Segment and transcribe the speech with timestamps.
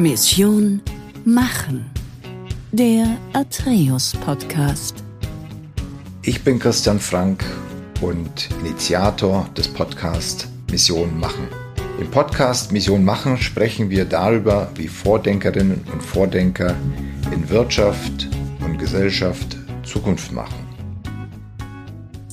[0.00, 0.80] Mission
[1.26, 1.90] Machen.
[2.72, 5.04] Der Atreus Podcast.
[6.22, 7.44] Ich bin Christian Frank
[8.00, 11.46] und Initiator des Podcasts Mission Machen.
[12.00, 16.74] Im Podcast Mission Machen sprechen wir darüber, wie Vordenkerinnen und Vordenker
[17.30, 18.26] in Wirtschaft
[18.64, 20.66] und Gesellschaft Zukunft machen.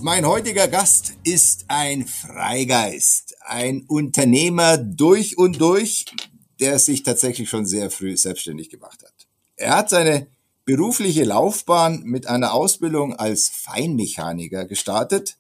[0.02, 6.06] Mein heutiger Gast ist ein Freigeist, ein Unternehmer durch und durch,
[6.60, 9.28] der sich tatsächlich schon sehr früh selbstständig gemacht hat.
[9.56, 10.28] Er hat seine
[10.66, 15.38] berufliche Laufbahn mit einer Ausbildung als Feinmechaniker gestartet.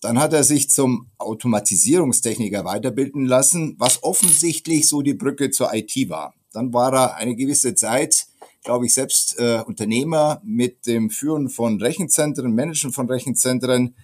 [0.00, 6.08] Dann hat er sich zum Automatisierungstechniker weiterbilden lassen, was offensichtlich so die Brücke zur IT
[6.08, 6.34] war.
[6.52, 8.26] Dann war er eine gewisse Zeit,
[8.62, 13.96] glaube ich, selbst äh, Unternehmer mit dem Führen von Rechenzentren, Managen von Rechenzentren,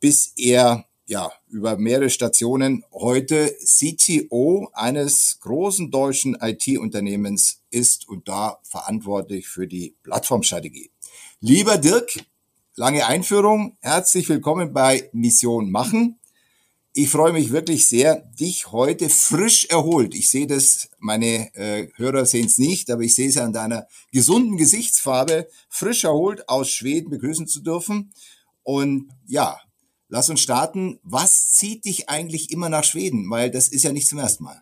[0.00, 8.60] bis er ja, über mehrere Stationen heute CTO eines großen deutschen IT-Unternehmens ist und da
[8.62, 10.92] verantwortlich für die Plattformstrategie.
[11.40, 12.24] Lieber Dirk,
[12.76, 13.76] lange Einführung.
[13.80, 16.20] Herzlich willkommen bei Mission Machen.
[16.92, 20.14] Ich freue mich wirklich sehr, dich heute frisch erholt.
[20.14, 23.88] Ich sehe das, meine äh, Hörer sehen es nicht, aber ich sehe es an deiner
[24.12, 28.12] gesunden Gesichtsfarbe, frisch erholt aus Schweden begrüßen zu dürfen.
[28.62, 29.58] Und ja,
[30.10, 30.98] Lass uns starten.
[31.04, 33.30] Was zieht dich eigentlich immer nach Schweden?
[33.30, 34.60] Weil das ist ja nicht zum ersten Mal.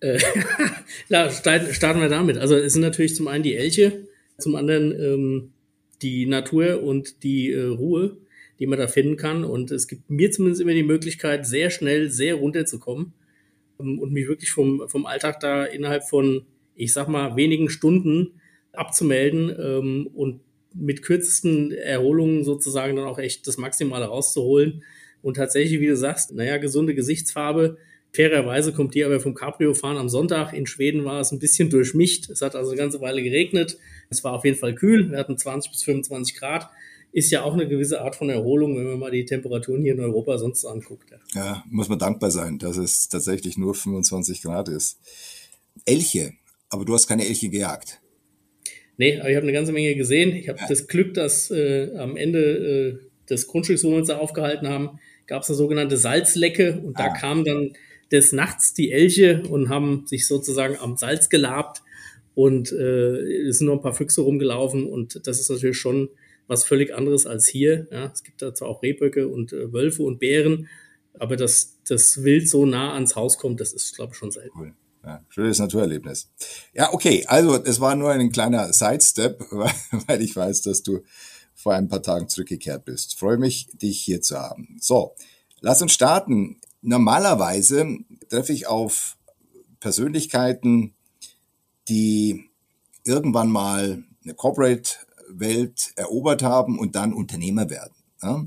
[0.00, 0.18] Äh,
[1.08, 2.38] klar, starten wir damit.
[2.38, 4.06] Also es sind natürlich zum einen die Elche,
[4.38, 5.52] zum anderen ähm,
[6.02, 8.16] die Natur und die äh, Ruhe,
[8.60, 9.44] die man da finden kann.
[9.44, 13.12] Und es gibt mir zumindest immer die Möglichkeit, sehr schnell, sehr runterzukommen
[13.80, 18.40] ähm, und mich wirklich vom, vom Alltag da innerhalb von, ich sag mal, wenigen Stunden
[18.72, 20.40] abzumelden ähm, und
[20.74, 24.82] mit kürzesten Erholungen sozusagen dann auch echt das Maximale rauszuholen.
[25.22, 27.78] Und tatsächlich, wie du sagst, naja, gesunde Gesichtsfarbe.
[28.12, 30.52] Fairerweise kommt die aber vom Cabrio-Fahren am Sonntag.
[30.52, 32.30] In Schweden war es ein bisschen durchmischt.
[32.30, 33.78] Es hat also eine ganze Weile geregnet.
[34.08, 35.10] Es war auf jeden Fall kühl.
[35.10, 36.70] Wir hatten 20 bis 25 Grad.
[37.12, 40.00] Ist ja auch eine gewisse Art von Erholung, wenn man mal die Temperaturen hier in
[40.00, 41.10] Europa sonst anguckt.
[41.34, 44.98] Ja, muss man dankbar sein, dass es tatsächlich nur 25 Grad ist.
[45.84, 46.32] Elche,
[46.70, 48.00] aber du hast keine Elche gejagt.
[48.98, 50.34] Nee, aber ich habe eine ganze Menge gesehen.
[50.34, 54.18] Ich habe das Glück, dass äh, am Ende äh, des Grundstücks, wo wir uns da
[54.18, 57.04] aufgehalten haben, gab es eine sogenannte Salzlecke und ah.
[57.04, 57.72] da kamen dann
[58.10, 61.82] des Nachts die Elche und haben sich sozusagen am Salz gelabt
[62.34, 66.08] und äh, es sind noch ein paar Füchse rumgelaufen und das ist natürlich schon
[66.48, 67.86] was völlig anderes als hier.
[67.92, 70.68] Ja, es gibt dazu auch Rehböcke und äh, Wölfe und Bären,
[71.14, 74.58] aber dass das Wild so nah ans Haus kommt, das ist, glaube ich, schon selten.
[74.58, 74.72] Cool.
[75.04, 76.28] Ja, schönes Naturerlebnis.
[76.74, 79.40] Ja, okay, also das war nur ein kleiner Sidestep,
[80.06, 81.00] weil ich weiß, dass du
[81.54, 83.18] vor ein paar Tagen zurückgekehrt bist.
[83.18, 84.76] Freue mich, dich hier zu haben.
[84.80, 85.14] So,
[85.60, 86.60] lass uns starten.
[86.82, 87.98] Normalerweise
[88.28, 89.16] treffe ich auf
[89.80, 90.94] Persönlichkeiten,
[91.88, 92.50] die
[93.04, 97.94] irgendwann mal eine Corporate-Welt erobert haben und dann Unternehmer werden.
[98.22, 98.44] Ja?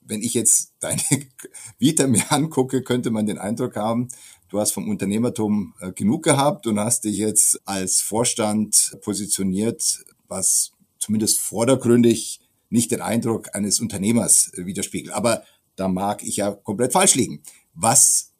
[0.00, 1.02] Wenn ich jetzt deine
[1.78, 4.08] Vita mir angucke, könnte man den Eindruck haben,
[4.50, 10.72] du hast vom Unternehmertum äh, genug gehabt und hast dich jetzt als Vorstand positioniert, was
[10.98, 15.14] zumindest vordergründig nicht den Eindruck eines Unternehmers äh, widerspiegelt.
[15.14, 15.44] Aber
[15.76, 17.42] da mag ich ja komplett falsch liegen.
[17.74, 18.32] Was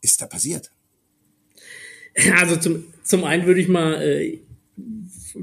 [0.00, 0.70] ist da passiert?
[2.36, 4.38] Also zum, zum einen würde ich mal äh,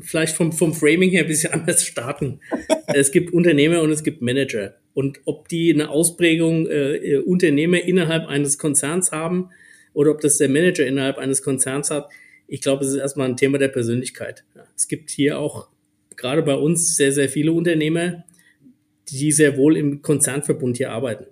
[0.01, 2.39] vielleicht vom, vom Framing her ein bisschen anders starten.
[2.87, 4.75] es gibt Unternehmer und es gibt Manager.
[4.93, 9.49] Und ob die eine Ausprägung äh, äh Unternehmer innerhalb eines Konzerns haben,
[9.95, 12.09] oder ob das der Manager innerhalb eines Konzerns hat.
[12.47, 14.43] Ich glaube, es ist erstmal ein Thema der Persönlichkeit.
[14.75, 15.69] Es gibt hier auch
[16.15, 18.23] gerade bei uns sehr, sehr viele Unternehmer,
[19.09, 21.25] die sehr wohl im Konzernverbund hier arbeiten.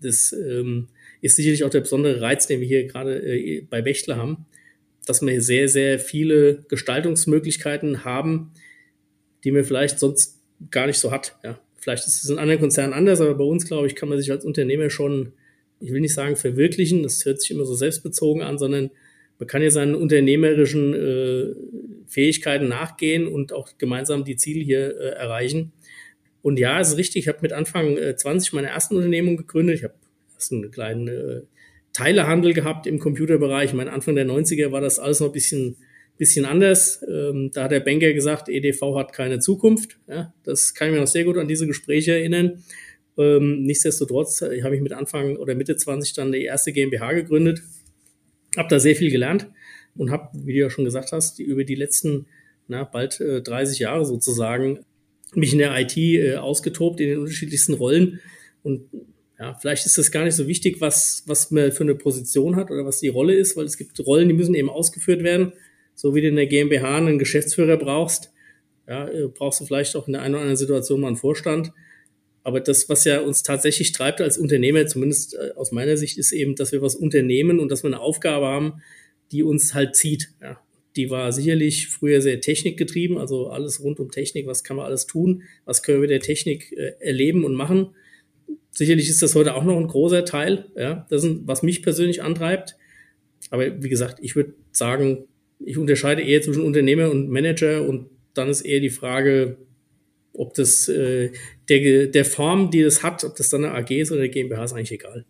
[0.00, 0.88] Das ähm,
[1.20, 4.46] ist sicherlich auch der besondere Reiz, den wir hier gerade äh, bei Wächtler haben,
[5.06, 8.52] dass wir sehr, sehr viele Gestaltungsmöglichkeiten haben,
[9.42, 10.40] die man vielleicht sonst
[10.70, 11.38] gar nicht so hat.
[11.76, 14.30] Vielleicht ist es in anderen Konzernen anders, aber bei uns, glaube ich, kann man sich
[14.30, 15.32] als Unternehmer schon
[15.82, 18.90] ich will nicht sagen verwirklichen, das hört sich immer so selbstbezogen an, sondern
[19.38, 21.54] man kann ja seinen unternehmerischen äh,
[22.06, 25.72] Fähigkeiten nachgehen und auch gemeinsam die Ziele hier äh, erreichen.
[26.42, 29.76] Und ja, es ist richtig, ich habe mit Anfang äh, 20 meine ersten Unternehmung gegründet.
[29.76, 29.94] Ich habe
[30.34, 31.40] erst einen kleinen äh,
[31.92, 33.74] Teilehandel gehabt im Computerbereich.
[33.74, 35.76] Mein Anfang der 90er war das alles noch ein bisschen,
[36.16, 37.04] bisschen anders.
[37.08, 39.98] Ähm, da hat der Banker gesagt, EDV hat keine Zukunft.
[40.08, 42.62] Ja, das kann ich mir noch sehr gut an diese Gespräche erinnern.
[43.18, 47.62] Ähm, nichtsdestotrotz äh, habe ich mit Anfang oder Mitte 20 dann die erste GmbH gegründet,
[48.56, 49.48] habe da sehr viel gelernt
[49.96, 52.26] und habe, wie du ja schon gesagt hast, die, über die letzten
[52.68, 54.80] na, bald äh, 30 Jahre sozusagen
[55.34, 58.20] mich in der IT äh, ausgetobt in den unterschiedlichsten Rollen
[58.62, 58.82] und
[59.38, 62.70] Ja, vielleicht ist das gar nicht so wichtig, was, was man für eine Position hat
[62.70, 65.52] oder was die Rolle ist, weil es gibt Rollen, die müssen eben ausgeführt werden.
[65.96, 68.32] So wie du in der GmbH einen Geschäftsführer brauchst,
[68.86, 71.72] ja, äh, brauchst du vielleicht auch in der einen oder anderen Situation mal einen Vorstand.
[72.44, 76.32] Aber das, was ja uns tatsächlich treibt als Unternehmer, zumindest äh, aus meiner Sicht, ist
[76.32, 78.82] eben, dass wir was unternehmen und dass wir eine Aufgabe haben,
[79.30, 80.30] die uns halt zieht.
[80.40, 80.60] Ja.
[80.96, 85.06] Die war sicherlich früher sehr technikgetrieben, also alles rund um Technik, was kann man alles
[85.06, 87.94] tun, was können wir der Technik äh, erleben und machen.
[88.70, 92.22] Sicherlich ist das heute auch noch ein großer Teil, ja, das ist, was mich persönlich
[92.22, 92.76] antreibt.
[93.50, 95.26] Aber wie gesagt, ich würde sagen,
[95.64, 99.58] ich unterscheide eher zwischen Unternehmer und Manager und dann ist eher die Frage,
[100.34, 101.32] ob das äh,
[101.68, 104.64] der, der Form, die das hat, ob das dann eine AG ist oder eine GmbH,
[104.64, 105.24] ist eigentlich egal.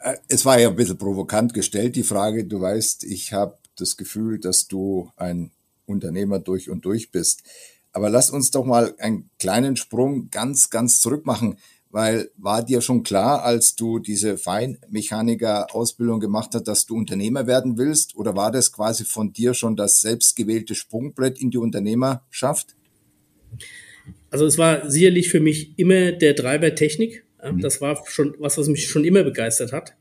[0.00, 2.44] Äh, es war ja ein bisschen provokant gestellt, die Frage.
[2.44, 5.50] Du weißt, ich habe das Gefühl, dass du ein
[5.86, 7.42] Unternehmer durch und durch bist.
[7.92, 11.56] Aber lass uns doch mal einen kleinen Sprung ganz, ganz zurück machen,
[11.90, 17.78] weil war dir schon klar, als du diese Feinmechaniker-Ausbildung gemacht hast, dass du Unternehmer werden
[17.78, 18.14] willst?
[18.14, 22.76] Oder war das quasi von dir schon das selbstgewählte Sprungbrett in die Unternehmerschaft?
[24.30, 27.24] Also es war sicherlich für mich immer der Treiber Technik.
[27.42, 27.60] Mhm.
[27.60, 29.94] Das war schon was, was mich schon immer begeistert hat.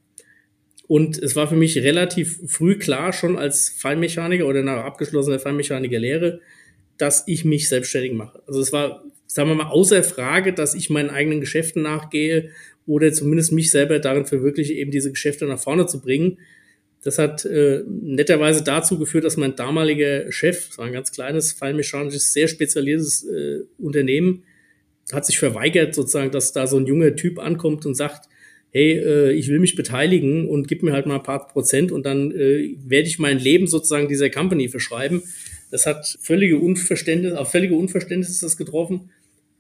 [0.88, 6.40] Und es war für mich relativ früh klar, schon als Feinmechaniker oder nach abgeschlossener Feinmechanikerlehre,
[6.98, 8.42] dass ich mich selbstständig mache.
[8.48, 12.52] Also es war, sagen wir mal, außer Frage, dass ich meinen eigenen Geschäften nachgehe
[12.86, 16.40] oder zumindest mich selber darin verwirkliche, eben diese Geschäfte nach vorne zu bringen.
[17.08, 21.54] Das hat äh, netterweise dazu geführt, dass mein damaliger Chef, das war ein ganz kleines,
[21.54, 24.44] fallmechanisches, sehr spezialisiertes äh, Unternehmen,
[25.14, 28.28] hat sich verweigert, sozusagen, dass da so ein junger Typ ankommt und sagt,
[28.72, 32.06] hey, äh, ich will mich beteiligen und gib mir halt mal ein paar Prozent und
[32.06, 35.24] dann äh, werde ich mein Leben sozusagen dieser Company verschreiben.
[35.72, 39.12] Das hat völlige Unverständnis, auf völlige Unverständnis ist das getroffen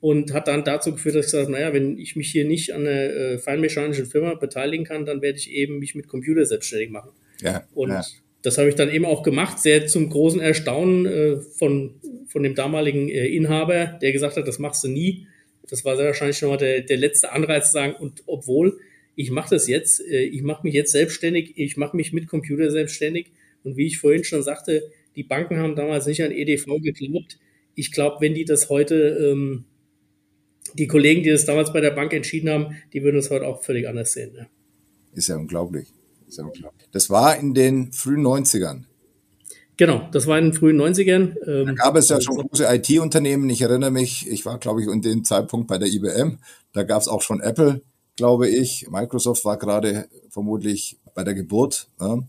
[0.01, 2.73] und hat dann dazu geführt, dass ich gesagt habe, naja, wenn ich mich hier nicht
[2.73, 6.89] an einer äh, feinmechanischen Firma beteiligen kann, dann werde ich eben mich mit Computer selbstständig
[6.89, 7.11] machen.
[7.41, 8.03] Ja, und ja.
[8.41, 11.95] das habe ich dann eben auch gemacht, sehr zum großen Erstaunen äh, von,
[12.27, 15.27] von dem damaligen äh, Inhaber, der gesagt hat, das machst du nie.
[15.69, 18.79] Das war sehr wahrscheinlich nochmal der, der letzte Anreiz zu sagen, und obwohl,
[19.15, 22.71] ich mache das jetzt, äh, ich mache mich jetzt selbstständig, ich mache mich mit Computer
[22.71, 23.31] selbstständig.
[23.63, 24.83] Und wie ich vorhin schon sagte,
[25.15, 27.39] die Banken haben damals nicht an EDV geglaubt.
[27.75, 29.65] Ich glaube, wenn die das heute, ähm,
[30.75, 33.63] die Kollegen, die das damals bei der Bank entschieden haben, die würden es heute auch
[33.63, 34.33] völlig anders sehen.
[34.37, 34.47] Ja.
[35.13, 35.87] Ist ja unglaublich.
[36.91, 38.83] Das war in den frühen 90ern.
[39.77, 41.35] Genau, das war in den frühen 90ern.
[41.47, 43.49] Ähm, da gab es ja schon große IT-Unternehmen.
[43.49, 46.39] Ich erinnere mich, ich war, glaube ich, in dem Zeitpunkt bei der IBM.
[46.73, 47.81] Da gab es auch schon Apple,
[48.15, 48.87] glaube ich.
[48.89, 51.89] Microsoft war gerade vermutlich bei der Geburt.
[51.99, 52.19] Ja.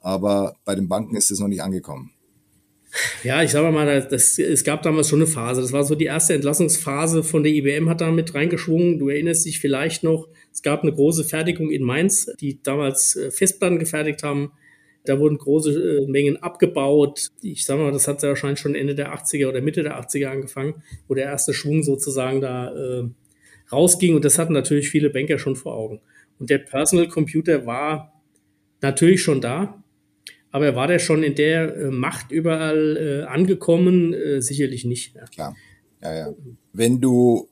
[0.00, 2.12] Aber bei den Banken ist es noch nicht angekommen.
[3.22, 5.60] Ja, ich sage mal, das, es gab damals schon eine Phase.
[5.60, 8.98] Das war so die erste Entlassungsphase von der IBM hat da mit reingeschwungen.
[8.98, 13.30] Du erinnerst dich vielleicht noch, es gab eine große Fertigung in Mainz, die damals äh,
[13.30, 14.52] Festplatten gefertigt haben.
[15.04, 17.30] Da wurden große äh, Mengen abgebaut.
[17.42, 20.28] Ich sage mal, das hat ja wahrscheinlich schon Ende der 80er oder Mitte der 80er
[20.28, 23.08] angefangen, wo der erste Schwung sozusagen da äh,
[23.70, 24.16] rausging.
[24.16, 26.00] Und das hatten natürlich viele Banker schon vor Augen.
[26.38, 28.22] Und der Personal Computer war
[28.80, 29.82] natürlich schon da,
[30.58, 34.12] aber war der schon in der äh, Macht überall äh, angekommen?
[34.12, 35.14] Äh, sicherlich nicht.
[35.14, 35.24] Ja.
[35.26, 35.56] Klar.
[36.02, 36.34] Ja, ja.
[36.72, 37.48] Wenn du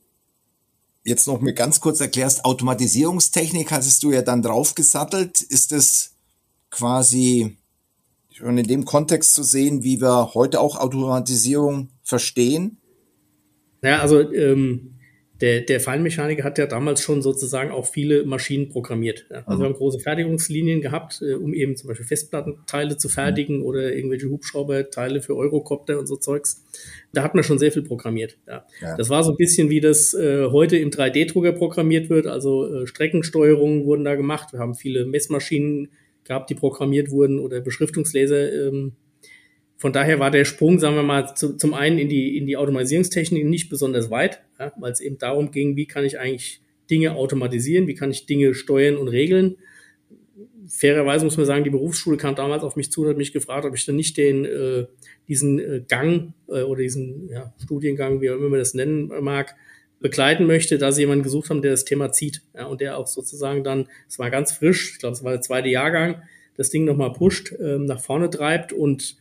[1.04, 5.40] jetzt noch mir ganz kurz erklärst, Automatisierungstechnik hattest du ja dann draufgesattelt.
[5.40, 6.16] Ist es
[6.70, 7.56] quasi
[8.30, 12.78] schon in dem Kontext zu sehen, wie wir heute auch Automatisierung verstehen?
[13.82, 14.95] Ja, also ähm,
[15.40, 19.26] der, der Feinmechaniker hat ja damals schon sozusagen auch viele Maschinen programmiert.
[19.30, 19.42] Ja.
[19.46, 19.58] Also mhm.
[19.58, 23.64] wir haben große Fertigungslinien gehabt, äh, um eben zum Beispiel Festplattenteile zu fertigen mhm.
[23.64, 26.64] oder irgendwelche Hubschrauberteile für Eurocopter und so Zeugs.
[27.12, 28.38] Da hat man schon sehr viel programmiert.
[28.46, 28.64] Ja.
[28.80, 28.96] ja.
[28.96, 32.26] Das war so ein bisschen wie das äh, heute im 3D-Drucker programmiert wird.
[32.26, 34.52] Also äh, Streckensteuerungen wurden da gemacht.
[34.52, 35.88] Wir haben viele Messmaschinen
[36.24, 38.92] gehabt, die programmiert wurden oder Beschriftungsleser ähm,
[39.78, 42.56] von daher war der Sprung, sagen wir mal, zu, zum einen in die, in die
[42.56, 47.14] Automatisierungstechnik nicht besonders weit, ja, weil es eben darum ging, wie kann ich eigentlich Dinge
[47.14, 49.56] automatisieren, wie kann ich Dinge steuern und regeln.
[50.68, 53.64] Fairerweise muss man sagen, die Berufsschule kam damals auf mich zu und hat mich gefragt,
[53.64, 54.86] ob ich dann nicht den, äh,
[55.28, 59.54] diesen äh, Gang äh, oder diesen ja, Studiengang, wie auch immer man das nennen mag,
[60.00, 63.06] begleiten möchte, da sie jemanden gesucht haben, der das Thema zieht ja, und der auch
[63.06, 66.22] sozusagen dann, es war ganz frisch, ich glaube, es war der zweite Jahrgang,
[66.56, 69.16] das Ding nochmal pusht, ähm, nach vorne treibt und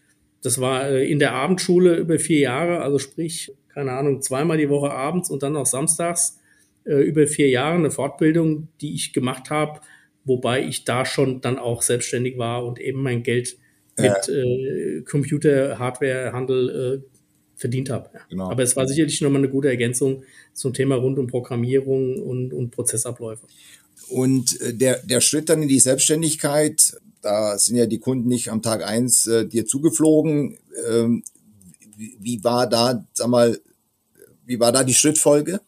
[0.46, 4.70] das war äh, in der Abendschule über vier Jahre, also sprich, keine Ahnung, zweimal die
[4.70, 6.40] Woche abends und dann auch samstags
[6.86, 9.82] äh, über vier Jahre eine Fortbildung, die ich gemacht habe,
[10.24, 13.58] wobei ich da schon dann auch selbstständig war und eben mein Geld
[13.98, 17.20] mit äh, Computer, Hardware, Handel äh,
[17.56, 18.10] verdient habe.
[18.30, 18.52] Genau.
[18.52, 20.24] Aber es war sicherlich nochmal eine gute Ergänzung
[20.54, 23.48] zum Thema rund um Programmierung und, und Prozessabläufe.
[24.10, 28.50] Und äh, der, der Schritt dann in die Selbstständigkeit, da sind ja die Kunden nicht
[28.50, 30.58] am Tag eins äh, dir zugeflogen.
[30.90, 31.24] Ähm,
[31.98, 33.60] wie, wie war da, sag mal,
[34.46, 35.60] wie war da die Schrittfolge?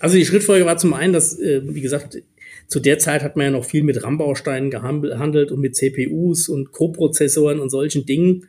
[0.00, 2.18] Also die Schrittfolge war zum einen, dass, äh, wie gesagt,
[2.66, 6.72] zu der Zeit hat man ja noch viel mit RAM-Bausteinen gehandelt und mit CPUs und
[6.72, 8.46] Co-Prozessoren und solchen Dingen.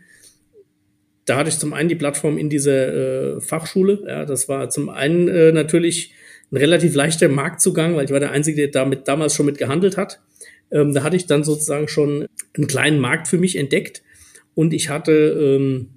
[1.26, 4.04] Da hatte ich zum einen die Plattform in dieser äh, Fachschule.
[4.08, 6.14] Ja, das war zum einen äh, natürlich
[6.54, 9.98] ein relativ leichter Marktzugang, weil ich war der Einzige, der damit damals schon mit gehandelt
[9.98, 10.22] hat.
[10.72, 14.04] Ähm, da hatte ich dann sozusagen schon einen kleinen Markt für mich entdeckt
[14.54, 15.90] und ich hatte ähm,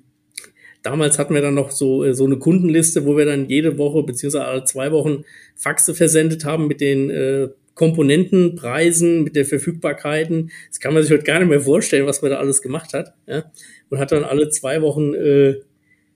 [0.83, 4.03] damals hatten wir dann noch so, äh, so eine Kundenliste, wo wir dann jede Woche
[4.03, 10.51] beziehungsweise alle zwei Wochen Faxe versendet haben mit den äh, Komponentenpreisen, mit der Verfügbarkeiten.
[10.71, 13.13] Das kann man sich heute gar nicht mehr vorstellen, was man da alles gemacht hat.
[13.27, 13.53] Ja?
[13.91, 15.57] Und hat dann alle zwei Wochen äh,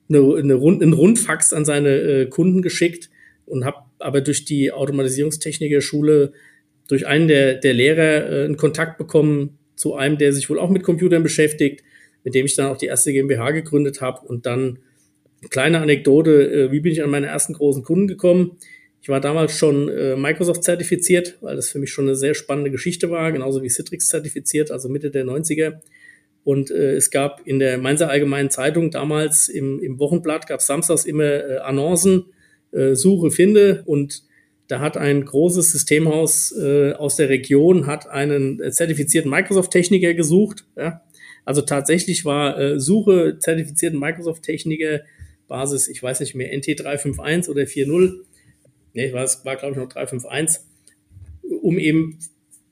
[0.09, 3.11] eine, eine Rund, einen Rundfax an seine äh, Kunden geschickt
[3.45, 6.33] und habe aber durch die Automatisierungstechniker-Schule
[6.89, 10.71] durch einen der, der Lehrer äh, einen Kontakt bekommen zu einem, der sich wohl auch
[10.71, 11.83] mit Computern beschäftigt,
[12.25, 14.81] mit dem ich dann auch die erste GmbH gegründet habe und dann
[15.49, 18.59] kleine Anekdote, äh, wie bin ich an meine ersten großen Kunden gekommen?
[19.03, 22.71] Ich war damals schon äh, Microsoft zertifiziert, weil das für mich schon eine sehr spannende
[22.71, 25.79] Geschichte war, genauso wie Citrix zertifiziert, also Mitte der 90er.
[26.45, 30.67] Und äh, es gab in der Mainzer Allgemeinen Zeitung damals im, im Wochenblatt, gab es
[30.67, 32.27] samstags immer äh, Annoncen,
[32.73, 33.83] äh, Suche, finde.
[33.87, 34.23] Und
[34.69, 40.65] da hat ein großes Systemhaus äh, aus der Region, hat einen äh, zertifizierten Microsoft-Techniker gesucht.
[40.77, 41.03] Ja?
[41.45, 45.01] Also tatsächlich war äh, Suche zertifizierten Microsoft-Techniker
[45.49, 48.21] Basis, ich weiß nicht mehr, NT351 oder 4.0
[48.95, 50.63] nee, war, war glaube ich noch 351,
[51.63, 52.19] um eben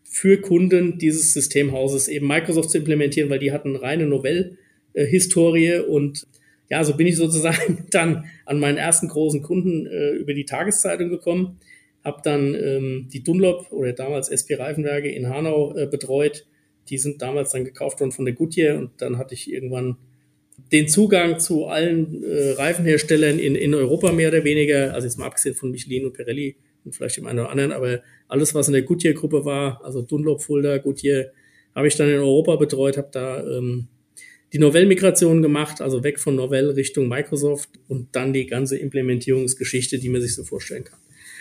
[0.04, 6.26] für Kunden dieses Systemhauses eben Microsoft zu implementieren, weil die hatten reine Novell-Historie und
[6.70, 11.08] ja, so bin ich sozusagen dann an meinen ersten großen Kunden äh, über die Tageszeitung
[11.08, 11.58] gekommen,
[12.04, 16.46] habe dann ähm, die Dunlop oder damals SP Reifenwerke in Hanau äh, betreut.
[16.88, 19.96] Die sind damals dann gekauft worden von der Goodyear und dann hatte ich irgendwann
[20.72, 25.26] den Zugang zu allen äh, Reifenherstellern in, in Europa mehr oder weniger, also jetzt mal
[25.26, 28.74] abgesehen von Michelin und Pirelli und vielleicht dem einen oder anderen, aber alles, was in
[28.74, 31.26] der Goodyear-Gruppe war, also Dunlop, Fulda, Goodyear,
[31.74, 33.88] habe ich dann in Europa betreut, habe da ähm,
[34.52, 40.08] die Novell-Migration gemacht, also weg von Novell Richtung Microsoft und dann die ganze Implementierungsgeschichte, die
[40.08, 40.98] man sich so vorstellen kann.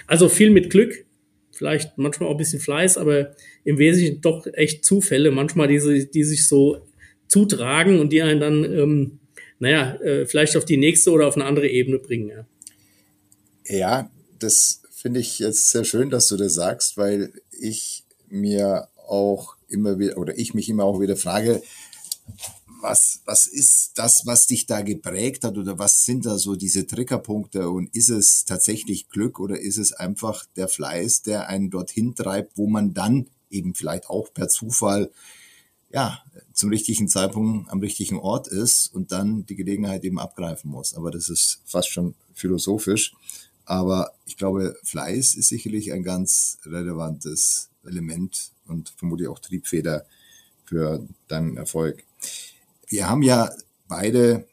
[0.07, 1.05] Also viel mit Glück,
[1.51, 6.23] vielleicht manchmal auch ein bisschen Fleiß, aber im Wesentlichen doch echt Zufälle, manchmal diese, die
[6.23, 6.85] sich so
[7.27, 9.19] zutragen und die einen dann, ähm,
[9.59, 12.29] naja, äh, vielleicht auf die nächste oder auf eine andere Ebene bringen.
[12.29, 12.45] Ja,
[13.77, 19.55] ja das finde ich jetzt sehr schön, dass du das sagst, weil ich mir auch
[19.67, 21.61] immer wieder, oder ich mich immer auch wieder frage,
[22.81, 26.87] was, was ist das, was dich da geprägt hat oder was sind da so diese
[26.87, 32.15] Triggerpunkte und ist es tatsächlich Glück oder ist es einfach der Fleiß, der einen dorthin
[32.15, 35.11] treibt, wo man dann eben vielleicht auch per Zufall
[35.89, 36.21] ja,
[36.53, 40.93] zum richtigen Zeitpunkt am richtigen Ort ist und dann die Gelegenheit eben abgreifen muss.
[40.93, 43.13] Aber das ist fast schon philosophisch.
[43.65, 50.05] Aber ich glaube, Fleiß ist sicherlich ein ganz relevantes Element und vermutlich auch Triebfeder
[50.65, 52.03] für deinen Erfolg.
[52.87, 53.51] Wir haben ja
[53.87, 54.47] beide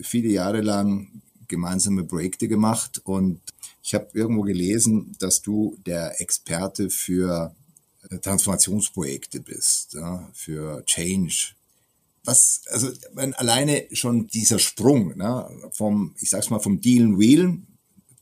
[0.00, 3.40] viele Jahre lang gemeinsame Projekte gemacht und
[3.82, 7.54] ich habe irgendwo gelesen, dass du der Experte für
[8.22, 11.52] Transformationsprojekte bist, ja, für Change.
[12.24, 17.66] Was, also wenn alleine schon dieser Sprung ne, vom, ich sag's mal, vom Dealen Wheelen,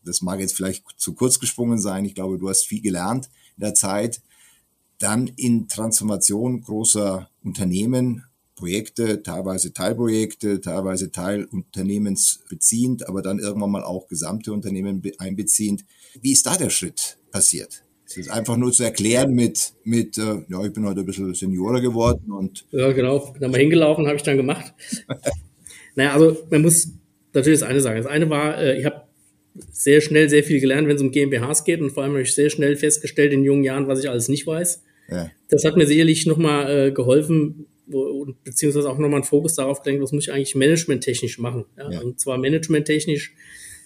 [0.05, 3.63] das mag jetzt vielleicht zu kurz gesprungen sein, ich glaube, du hast viel gelernt in
[3.63, 4.21] der Zeit,
[4.99, 8.25] dann in Transformation großer Unternehmen,
[8.57, 15.85] Projekte, teilweise Teilprojekte, teilweise Teilunternehmensbeziehend, aber dann irgendwann mal auch gesamte Unternehmen einbeziehend.
[16.21, 17.83] Wie ist da der Schritt passiert?
[18.07, 21.35] Es ist einfach nur zu erklären mit, mit äh, ja, ich bin heute ein bisschen
[21.35, 22.65] Seniorer geworden und.
[22.71, 23.19] Ja, genau.
[23.19, 24.73] Bin da mal hingelaufen, habe ich dann gemacht.
[25.95, 26.91] naja, also man muss
[27.33, 27.97] natürlich das eine sagen.
[27.97, 29.03] Das eine war, äh, ich habe
[29.71, 32.35] sehr schnell sehr viel gelernt, wenn es um GmbHs geht und vor allem habe ich
[32.35, 34.83] sehr schnell festgestellt in jungen Jahren, was ich alles nicht weiß.
[35.11, 35.31] Ja.
[35.49, 40.03] Das hat mir sicherlich nochmal äh, geholfen, wo, beziehungsweise auch nochmal einen Fokus darauf gelenkt,
[40.03, 41.65] was muss ich eigentlich managementtechnisch machen.
[41.77, 41.91] Ja?
[41.91, 42.01] ja.
[42.01, 43.35] Und zwar managementtechnisch,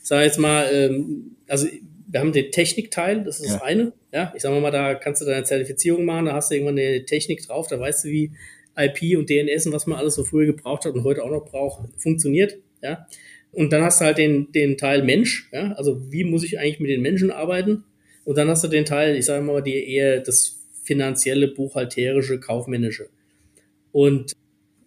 [0.03, 1.67] sage jetzt mal, ähm, also
[2.11, 3.53] wir haben den Technikteil, das ist ja.
[3.55, 3.93] das eine.
[4.13, 7.05] Ja, ich sage mal, da kannst du deine Zertifizierung machen, da hast du irgendwann eine
[7.05, 8.33] Technik drauf, da weißt du, wie
[8.77, 11.45] IP und DNS und was man alles so früher gebraucht hat und heute auch noch
[11.45, 12.59] braucht, funktioniert.
[12.83, 13.07] Ja.
[13.53, 16.81] Und dann hast du halt den, den Teil Mensch, ja, also wie muss ich eigentlich
[16.81, 17.85] mit den Menschen arbeiten?
[18.25, 23.09] Und dann hast du den Teil, ich sage mal, die eher das finanzielle, buchhalterische, kaufmännische.
[23.99, 24.33] Und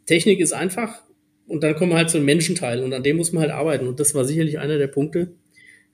[0.06, 1.03] Technik ist einfach
[1.46, 3.86] und dann kommen wir halt zu dem Menschenteil und an dem muss man halt arbeiten.
[3.89, 5.34] Und das war sicherlich einer der Punkte,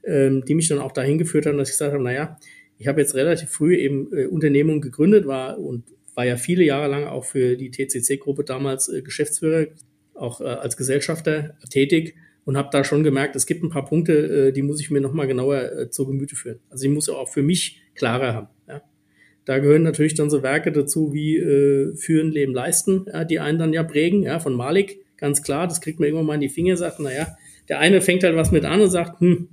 [0.05, 2.37] ähm, die mich dann auch dahin geführt haben, dass ich gesagt habe, naja,
[2.77, 6.91] Ich habe jetzt relativ früh eben äh, Unternehmung gegründet, war und war ja viele Jahre
[6.91, 9.65] lang auch für die TCC-Gruppe damals äh, Geschäftsführer,
[10.13, 12.13] auch äh, als Gesellschafter tätig
[12.45, 15.01] und habe da schon gemerkt, es gibt ein paar Punkte, äh, die muss ich mir
[15.01, 16.59] nochmal genauer äh, zur Gemüte führen.
[16.69, 18.47] Also ich muss auch für mich klarer haben.
[18.67, 18.83] Ja.
[19.47, 23.57] Da gehören natürlich dann so Werke dazu wie äh, Führen, Leben, Leisten, ja, die einen
[23.57, 26.49] dann ja prägen, ja, von Malik, ganz klar, das kriegt man irgendwann mal in die
[26.49, 27.37] Finger, sagt, naja,
[27.69, 29.47] der eine fängt halt was mit an und sagt, hm,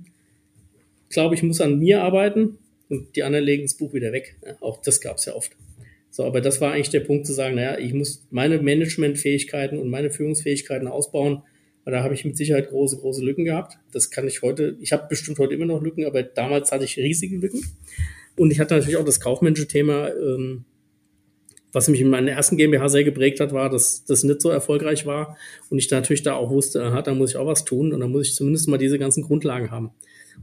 [1.09, 2.57] glaube ich, muss an mir arbeiten
[2.89, 4.35] und die anderen legen das Buch wieder weg.
[4.45, 5.55] Ja, auch das gab es ja oft.
[6.11, 9.89] So, aber das war eigentlich der Punkt zu sagen, naja, ich muss meine Managementfähigkeiten und
[9.89, 11.43] meine Führungsfähigkeiten ausbauen,
[11.85, 13.77] weil da habe ich mit Sicherheit große, große Lücken gehabt.
[13.93, 16.97] Das kann ich heute, ich habe bestimmt heute immer noch Lücken, aber damals hatte ich
[16.97, 17.63] riesige Lücken.
[18.37, 20.65] Und ich hatte natürlich auch das kaufmännische Thema, ähm,
[21.75, 25.05] was mich in meiner ersten GmbH sehr geprägt hat, war, dass das nicht so erfolgreich
[25.05, 25.37] war
[25.69, 27.99] und ich da natürlich da auch wusste, aha, da muss ich auch was tun und
[27.99, 29.91] da muss ich zumindest mal diese ganzen Grundlagen haben.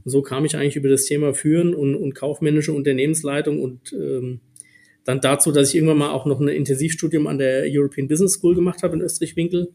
[0.05, 4.41] Und so kam ich eigentlich über das Thema Führen und, und kaufmännische Unternehmensleitung und ähm,
[5.05, 8.53] dann dazu, dass ich irgendwann mal auch noch ein Intensivstudium an der European Business School
[8.53, 9.69] gemacht habe in Österreich-Winkel.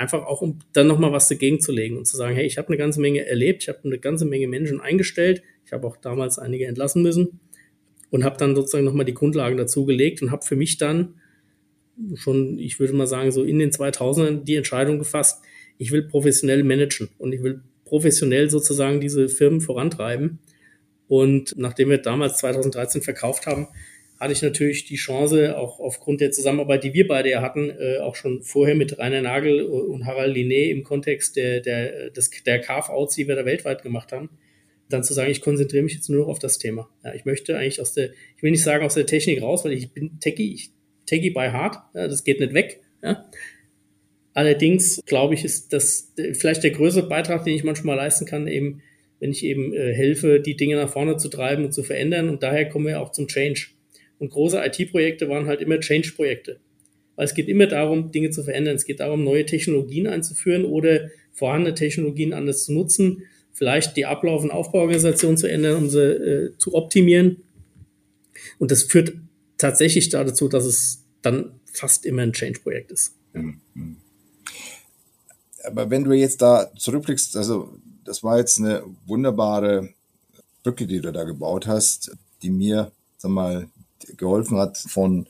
[0.00, 2.68] Einfach auch, um dann nochmal was dagegen zu legen und zu sagen, hey, ich habe
[2.68, 6.38] eine ganze Menge erlebt, ich habe eine ganze Menge Menschen eingestellt, ich habe auch damals
[6.38, 7.38] einige entlassen müssen
[8.08, 11.16] und habe dann sozusagen nochmal die Grundlagen dazu gelegt und habe für mich dann
[12.14, 15.42] schon, ich würde mal sagen, so in den 2000ern die Entscheidung gefasst,
[15.76, 20.38] ich will professionell managen und ich will professionell sozusagen diese Firmen vorantreiben.
[21.08, 23.68] Und nachdem wir damals 2013 verkauft haben,
[24.20, 27.98] hatte ich natürlich die Chance, auch aufgrund der Zusammenarbeit, die wir beide ja hatten, äh,
[27.98, 32.60] auch schon vorher mit Rainer Nagel und Harald Linné im Kontext der, der, des, der
[32.60, 34.28] Carve-Outs, die wir da weltweit gemacht haben,
[34.90, 36.90] dann zu sagen, ich konzentriere mich jetzt nur noch auf das Thema.
[37.02, 39.72] Ja, ich möchte eigentlich aus der, ich will nicht sagen aus der Technik raus, weil
[39.72, 40.70] ich bin Techie, ich
[41.06, 42.80] Techie by Heart, ja, das geht nicht weg.
[43.02, 43.24] Ja.
[44.34, 48.82] Allerdings glaube ich, ist das vielleicht der größte Beitrag, den ich manchmal leisten kann, eben,
[49.18, 52.28] wenn ich eben äh, helfe, die Dinge nach vorne zu treiben und zu verändern.
[52.28, 53.68] Und daher kommen wir auch zum Change.
[54.20, 56.60] Und große IT-Projekte waren halt immer Change-Projekte.
[57.16, 58.76] Weil es geht immer darum, Dinge zu verändern.
[58.76, 64.42] Es geht darum, neue Technologien einzuführen oder vorhandene Technologien anders zu nutzen vielleicht die Ablauf-
[64.42, 67.42] und Aufbauorganisation zu ändern, um sie äh, zu optimieren.
[68.58, 69.12] Und das führt
[69.58, 73.14] tatsächlich dazu, dass es dann fast immer ein Change-Projekt ist.
[73.34, 73.96] Mhm.
[75.64, 79.90] Aber wenn du jetzt da zurückblickst, also das war jetzt eine wunderbare
[80.62, 83.68] Brücke, die du da gebaut hast, die mir, sag mal,
[84.16, 85.28] geholfen hat, von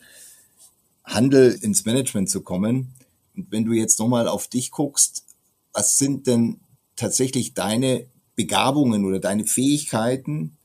[1.04, 2.94] Handel ins Management zu kommen.
[3.36, 5.24] Und wenn du jetzt nochmal auf dich guckst,
[5.72, 6.60] was sind denn
[6.96, 10.56] tatsächlich deine Begabungen oder deine Fähigkeiten,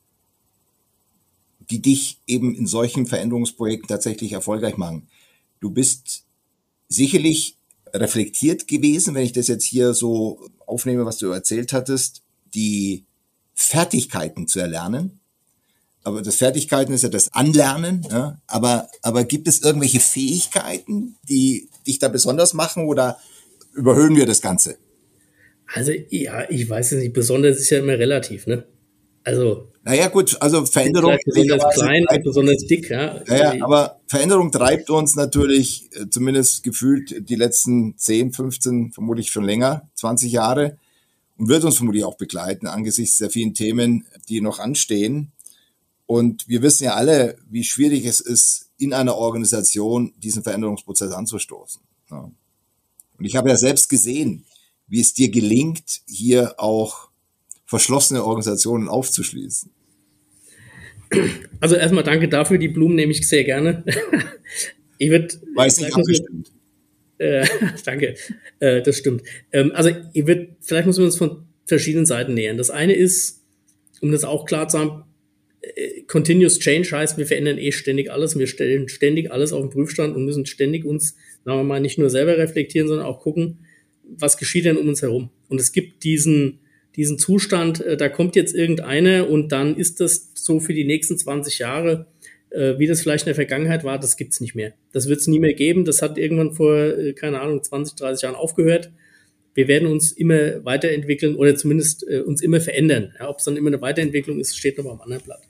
[1.70, 5.08] die dich eben in solchen Veränderungsprojekten tatsächlich erfolgreich machen.
[5.60, 6.26] Du bist
[6.88, 7.58] sicherlich
[7.94, 12.22] reflektiert gewesen, wenn ich das jetzt hier so aufnehme, was du erzählt hattest,
[12.54, 13.06] die
[13.54, 15.20] Fertigkeiten zu erlernen.
[16.06, 18.06] Aber das Fertigkeiten ist ja das Anlernen.
[18.12, 18.40] Ja?
[18.46, 23.18] Aber, aber gibt es irgendwelche Fähigkeiten, die dich da besonders machen oder
[23.74, 24.78] überhöhen wir das Ganze?
[25.74, 27.14] Also, ja, ich weiß es nicht.
[27.14, 28.66] Besonders ist ja immer relativ, ne?
[29.24, 29.72] Also.
[29.84, 31.18] Naja, gut, also Veränderung.
[31.26, 33.20] Besonders klein und besonders dick, ja.
[33.26, 39.44] Naja, aber Veränderung treibt uns natürlich, äh, zumindest gefühlt, die letzten 10, 15, vermutlich schon
[39.44, 40.78] länger, 20 Jahre
[41.38, 45.32] und wird uns vermutlich auch begleiten angesichts der vielen Themen, die noch anstehen.
[46.06, 51.82] Und wir wissen ja alle, wie schwierig es ist, in einer Organisation diesen Veränderungsprozess anzustoßen.
[52.10, 54.46] Und ich habe ja selbst gesehen,
[54.88, 57.10] wie es dir gelingt, hier auch
[57.66, 59.72] verschlossene Organisationen aufzuschließen.
[61.60, 63.84] Also erstmal danke dafür, die Blumen nehme ich sehr gerne.
[64.98, 65.40] ich würde.
[65.56, 66.52] Weiß nicht abgestimmt.
[67.18, 67.48] Äh,
[67.86, 68.16] danke,
[68.60, 69.24] äh, das stimmt.
[69.52, 72.58] Ähm, also ich würde, vielleicht müssen wir uns von verschiedenen Seiten nähern.
[72.58, 73.44] Das eine ist,
[74.02, 75.04] um das auch klar zu haben,
[76.08, 78.38] Continuous Change heißt, wir verändern eh ständig alles.
[78.38, 81.98] Wir stellen ständig alles auf den Prüfstand und müssen ständig uns, sagen wir mal, nicht
[81.98, 83.60] nur selber reflektieren, sondern auch gucken,
[84.04, 85.30] was geschieht denn um uns herum?
[85.50, 86.60] Und es gibt diesen,
[86.96, 91.18] diesen Zustand, äh, da kommt jetzt irgendeine und dann ist das so für die nächsten
[91.18, 92.08] 20 Jahre,
[92.52, 94.74] äh, wie das vielleicht in der Vergangenheit war, das gibt's nicht mehr.
[94.94, 95.86] Das wird's nie mehr geben.
[95.86, 98.92] Das hat irgendwann vor, äh, keine Ahnung, 20, 30 Jahren aufgehört.
[99.54, 103.14] Wir werden uns immer weiterentwickeln oder zumindest äh, uns immer verändern.
[103.20, 105.42] Ja, Ob es dann immer eine Weiterentwicklung ist, steht noch am anderen Blatt.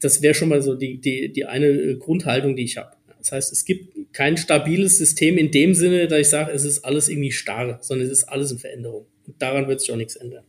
[0.00, 2.92] Das wäre schon mal so die, die, die eine äh, Grundhaltung, die ich habe.
[3.18, 6.84] Das heißt, es gibt kein stabiles System in dem Sinne, dass ich sage, es ist
[6.84, 9.06] alles irgendwie starr, sondern es ist alles in Veränderung.
[9.26, 10.44] Und daran wird sich auch nichts ändern.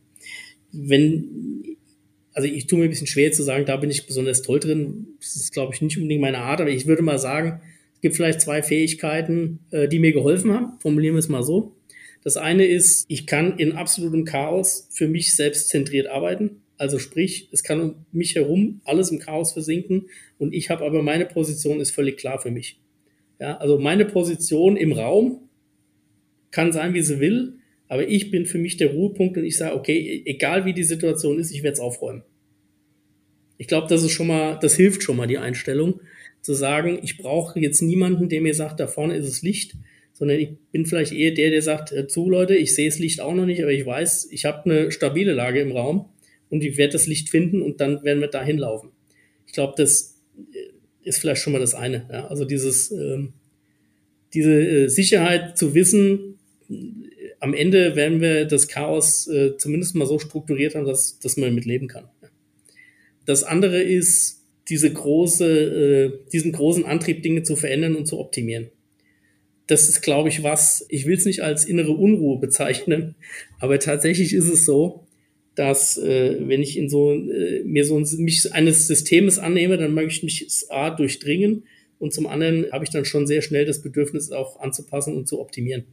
[0.72, 1.76] Wenn,
[2.32, 5.08] also ich tue mir ein bisschen schwer zu sagen, da bin ich besonders toll drin.
[5.20, 7.60] Das ist, glaube ich, nicht unbedingt meine Art, aber ich würde mal sagen,
[7.94, 10.78] es gibt vielleicht zwei Fähigkeiten, äh, die mir geholfen haben.
[10.80, 11.76] Formulieren wir es mal so.
[12.24, 16.61] Das eine ist, ich kann in absolutem Chaos für mich selbst zentriert arbeiten.
[16.82, 21.00] Also sprich, es kann um mich herum alles im Chaos versinken und ich habe aber
[21.00, 22.80] meine Position ist völlig klar für mich.
[23.38, 25.48] Ja, also meine Position im Raum
[26.50, 29.76] kann sein, wie sie will, aber ich bin für mich der Ruhepunkt und ich sage,
[29.76, 32.24] okay, egal wie die Situation ist, ich werde es aufräumen.
[33.58, 36.00] Ich glaube, das ist schon mal, das hilft schon mal die Einstellung,
[36.40, 39.74] zu sagen, ich brauche jetzt niemanden, der mir sagt, da vorne ist es Licht,
[40.14, 43.34] sondern ich bin vielleicht eher der, der sagt, zu Leute, ich sehe das Licht auch
[43.34, 46.11] noch nicht, aber ich weiß, ich habe eine stabile Lage im Raum
[46.52, 48.90] und ich werde das Licht finden und dann werden wir dahin laufen.
[49.46, 50.20] Ich glaube, das
[51.02, 52.06] ist vielleicht schon mal das eine.
[52.12, 52.28] Ja?
[52.28, 53.32] Also dieses, ähm,
[54.34, 56.38] diese äh, Sicherheit zu wissen,
[57.40, 61.48] am Ende werden wir das Chaos äh, zumindest mal so strukturiert haben, dass, dass man
[61.48, 62.08] damit leben kann.
[63.24, 68.68] Das andere ist, diese große, äh, diesen großen Antrieb, Dinge zu verändern und zu optimieren.
[69.66, 73.14] Das ist, glaube ich, was, ich will es nicht als innere Unruhe bezeichnen,
[73.58, 75.06] aber tatsächlich ist es so,
[75.54, 79.94] dass äh, wenn ich in so äh, mir so ein, mich eines Systems annehme, dann
[79.94, 81.64] möchte ich mich A durchdringen
[81.98, 85.40] und zum anderen habe ich dann schon sehr schnell das Bedürfnis auch anzupassen und zu
[85.40, 85.84] optimieren.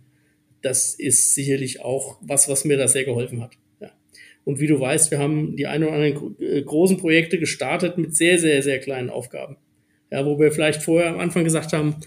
[0.62, 3.52] Das ist sicherlich auch was, was mir da sehr geholfen hat.
[4.50, 8.16] Und wie du weißt, wir haben die ein oder anderen äh, großen Projekte gestartet mit
[8.16, 9.58] sehr, sehr, sehr kleinen Aufgaben.
[10.12, 11.98] Ja, wo wir vielleicht vorher am Anfang gesagt haben,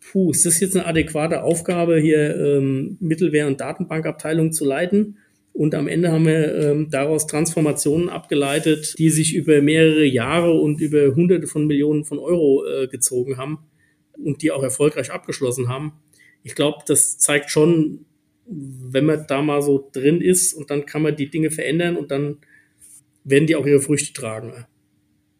[0.00, 5.18] puh, ist das jetzt eine adäquate Aufgabe, hier ähm, Mittelwehr- und Datenbankabteilung zu leiten?
[5.52, 10.80] Und am Ende haben wir ähm, daraus Transformationen abgeleitet, die sich über mehrere Jahre und
[10.80, 13.58] über Hunderte von Millionen von Euro äh, gezogen haben
[14.16, 15.92] und die auch erfolgreich abgeschlossen haben.
[16.42, 18.06] Ich glaube, das zeigt schon,
[18.46, 22.10] wenn man da mal so drin ist und dann kann man die Dinge verändern und
[22.10, 22.38] dann
[23.24, 24.66] werden die auch ihre Früchte tragen.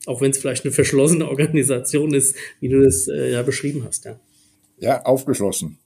[0.06, 4.04] Auch wenn es vielleicht eine verschlossene Organisation ist, wie du das äh, ja beschrieben hast.
[4.04, 4.20] Ja.
[4.78, 5.78] ja, aufgeschlossen.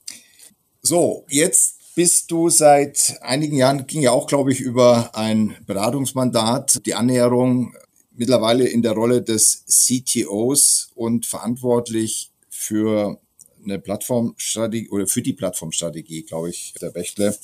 [0.81, 6.85] So, jetzt bist du seit einigen Jahren, ging ja auch, glaube ich, über ein Beratungsmandat,
[6.85, 7.73] die Annäherung
[8.13, 13.19] mittlerweile in der Rolle des CTOs und verantwortlich für
[13.63, 17.35] eine Plattformstrategie oder für die Plattformstrategie, glaube ich, der Bechtle.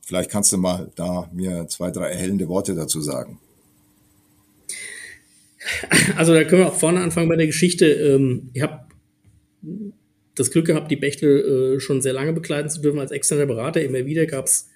[0.00, 3.40] Vielleicht kannst du mal da mir zwei, drei erhellende Worte dazu sagen.
[6.16, 7.86] Also da können wir auch vorne anfangen bei der Geschichte.
[7.86, 8.86] Ähm, ich habe
[10.38, 13.82] das Glück gehabt, die Bechtle äh, schon sehr lange begleiten zu dürfen als externer Berater.
[13.82, 14.70] Immer wieder gab es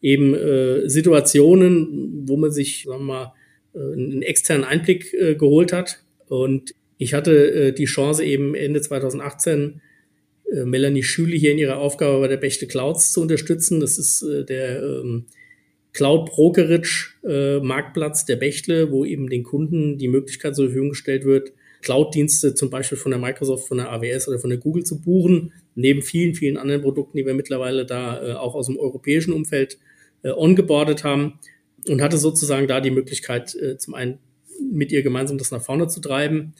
[0.00, 3.32] eben äh, Situationen, wo man sich, sagen wir mal,
[3.74, 6.02] äh, einen externen Einblick geholt hat.
[6.28, 9.80] Und ich hatte die Chance eben Ende 2018
[10.54, 13.80] äh, Melanie Schüle hier in ihrer Aufgabe bei der Bechtle Clouds zu unterstützen.
[13.80, 15.26] Das ist äh, der ähm,
[15.92, 21.24] Cloud Brokerage äh, Marktplatz der Bechtle, wo eben den Kunden die Möglichkeit zur Verfügung gestellt
[21.24, 21.52] wird,
[21.84, 25.52] Cloud-Dienste zum Beispiel von der Microsoft, von der AWS oder von der Google zu buchen,
[25.74, 29.78] neben vielen, vielen anderen Produkten, die wir mittlerweile da äh, auch aus dem europäischen Umfeld
[30.22, 31.38] äh, ongeboardet haben
[31.88, 34.18] und hatte sozusagen da die Möglichkeit, äh, zum einen
[34.70, 36.54] mit ihr gemeinsam das nach vorne zu treiben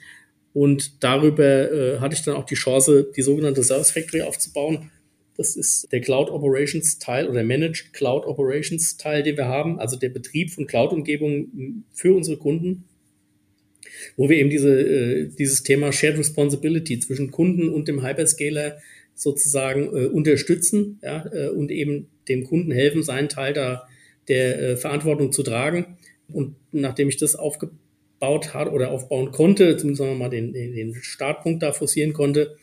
[0.53, 4.91] und darüber äh, hatte ich dann auch die Chance, die sogenannte Service Factory aufzubauen.
[5.37, 9.97] Das ist der Cloud Operations Teil oder Managed Cloud Operations Teil, den wir haben, also
[9.97, 12.85] der Betrieb von Cloud-Umgebungen für unsere Kunden,
[14.17, 18.79] wo wir eben diese, äh, dieses Thema Shared Responsibility zwischen Kunden und dem Hyperscaler
[19.15, 23.87] sozusagen äh, unterstützen ja, äh, und eben dem Kunden helfen, seinen Teil da
[24.29, 25.99] der Verantwortung zu tragen.
[26.33, 30.95] Und nachdem ich das aufgebaut hat oder aufbauen konnte, zumindest sagen wir mal den, den
[30.95, 32.57] Startpunkt da forcieren konnte,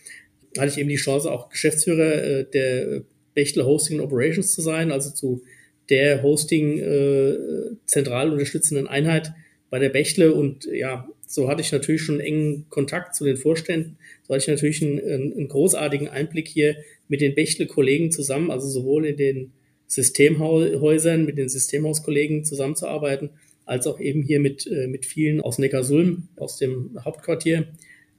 [0.57, 3.03] hatte ich eben die Chance, auch Geschäftsführer der
[3.35, 5.43] Bechtle Hosting Operations zu sein, also zu
[5.91, 7.37] der Hosting äh,
[7.85, 9.33] zentral unterstützenden Einheit
[9.69, 10.33] bei der Bechtle.
[10.33, 13.97] Und ja, so hatte ich natürlich schon engen Kontakt zu den Vorständen.
[14.23, 16.75] So hatte ich natürlich einen, einen großartigen Einblick hier
[17.07, 19.51] mit den Bechtle-Kollegen zusammen, also sowohl in den
[19.87, 23.29] Systemhäusern, mit den Systemhauskollegen zusammenzuarbeiten,
[23.65, 27.67] als auch eben hier mit, äh, mit vielen aus Neckarsulm, aus dem Hauptquartier.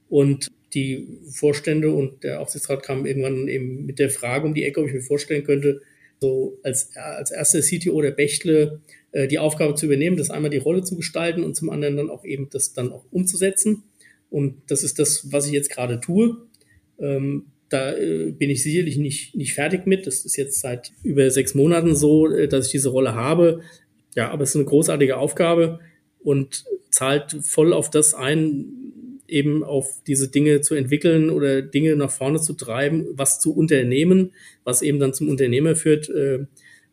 [0.09, 4.81] Und die Vorstände und der Aufsichtsrat kamen irgendwann eben mit der Frage um die Ecke,
[4.81, 5.81] ob ich mir vorstellen könnte,
[6.19, 8.81] so als, als erster CTO der Bechtle
[9.13, 12.09] äh, die Aufgabe zu übernehmen, das einmal die Rolle zu gestalten und zum anderen dann
[12.09, 13.83] auch eben das dann auch umzusetzen.
[14.29, 16.37] Und das ist das, was ich jetzt gerade tue.
[16.99, 20.07] Ähm, da äh, bin ich sicherlich nicht, nicht fertig mit.
[20.07, 23.61] Das ist jetzt seit über sechs Monaten so, äh, dass ich diese Rolle habe.
[24.15, 25.79] Ja, aber es ist eine großartige Aufgabe
[26.19, 28.65] und zahlt voll auf das ein,
[29.27, 34.31] eben auf diese Dinge zu entwickeln oder Dinge nach vorne zu treiben, was zu unternehmen,
[34.63, 36.45] was eben dann zum Unternehmer führt äh,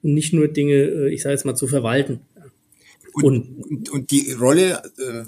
[0.03, 2.21] und nicht nur Dinge, äh, ich sage jetzt mal, zu verwalten.
[3.13, 5.25] Und, und, und die Rolle, äh,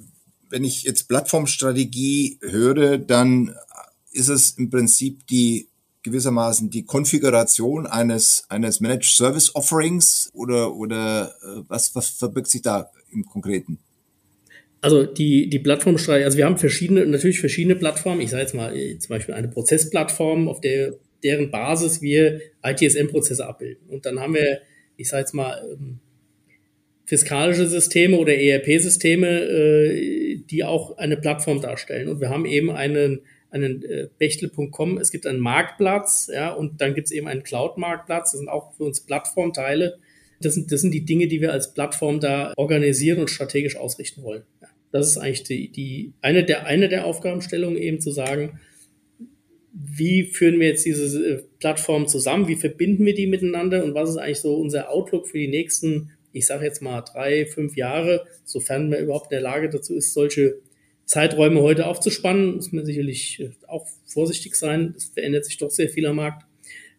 [0.50, 3.54] wenn ich jetzt Plattformstrategie höre, dann
[4.12, 5.68] ist es im Prinzip die
[6.02, 12.62] gewissermaßen die Konfiguration eines, eines Managed Service Offerings oder, oder äh, was, was verbirgt sich
[12.62, 13.78] da im Konkreten?
[14.80, 18.20] Also die, die Plattformstrategie, also wir haben verschiedene, natürlich verschiedene Plattformen.
[18.20, 23.88] Ich sage jetzt mal zum Beispiel eine Prozessplattform, auf der, deren Basis wir ITSM-Prozesse abbilden.
[23.88, 24.60] Und dann haben wir,
[24.96, 26.00] ich sage jetzt mal, ähm,
[27.04, 32.08] fiskalische Systeme oder ERP-Systeme, äh, die auch eine Plattform darstellen.
[32.08, 36.94] Und wir haben eben einen, einen äh, Bechtel.com, es gibt einen Marktplatz, ja, und dann
[36.94, 39.98] gibt es eben einen Cloud-Marktplatz, das sind auch für uns Plattformteile.
[40.40, 44.22] Das sind, das sind die Dinge, die wir als Plattform da organisieren und strategisch ausrichten
[44.22, 44.42] wollen.
[44.60, 44.68] Ja.
[44.90, 48.60] Das ist eigentlich die, die eine, der, eine der Aufgabenstellungen, eben zu sagen,
[49.72, 54.10] wie führen wir jetzt diese äh, Plattform zusammen, wie verbinden wir die miteinander und was
[54.10, 58.26] ist eigentlich so unser Outlook für die nächsten, ich sage jetzt mal drei, fünf Jahre,
[58.44, 60.56] sofern man überhaupt in der Lage dazu ist, solche
[61.04, 64.94] Zeiträume heute aufzuspannen, muss man sicherlich äh, auch vorsichtig sein.
[64.96, 66.46] Es verändert sich doch sehr viel am Markt.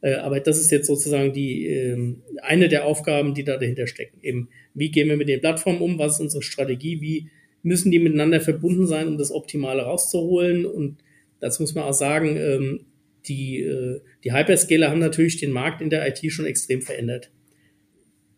[0.01, 4.17] Äh, aber das ist jetzt sozusagen die ähm, eine der Aufgaben, die da dahinter stecken.
[4.21, 5.97] Eben, wie gehen wir mit den Plattformen um?
[5.97, 7.01] Was ist unsere Strategie?
[7.01, 7.29] Wie
[7.61, 10.65] müssen die miteinander verbunden sein, um das Optimale rauszuholen?
[10.65, 10.97] Und
[11.43, 12.85] dazu muss man auch sagen, ähm,
[13.27, 17.31] die, äh, die Hyperscaler haben natürlich den Markt in der IT schon extrem verändert.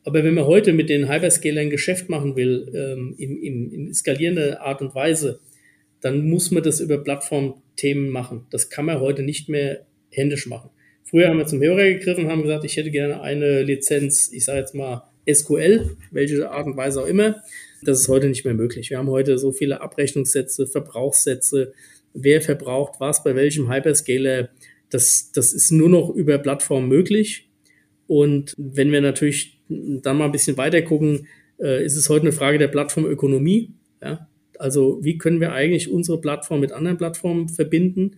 [0.03, 4.61] Aber wenn man heute mit den Hyperscalern Geschäft machen will, ähm, in, in, in skalierender
[4.61, 5.39] Art und Weise,
[6.01, 8.45] dann muss man das über Plattformthemen machen.
[8.49, 10.69] Das kann man heute nicht mehr händisch machen.
[11.03, 14.45] Früher haben wir zum Hörer gegriffen und haben gesagt, ich hätte gerne eine Lizenz, ich
[14.45, 17.41] sage jetzt mal SQL, welche Art und Weise auch immer.
[17.83, 18.89] Das ist heute nicht mehr möglich.
[18.89, 21.73] Wir haben heute so viele Abrechnungssätze, Verbrauchssätze,
[22.15, 24.49] wer verbraucht was bei welchem Hyperscaler.
[24.89, 27.49] Das, das ist nur noch über Plattform möglich.
[28.07, 31.27] Und wenn wir natürlich dann mal ein bisschen weiter gucken,
[31.59, 33.73] äh, ist es heute eine Frage der Plattformökonomie.
[34.01, 34.27] Ja?
[34.57, 38.17] Also wie können wir eigentlich unsere Plattform mit anderen Plattformen verbinden?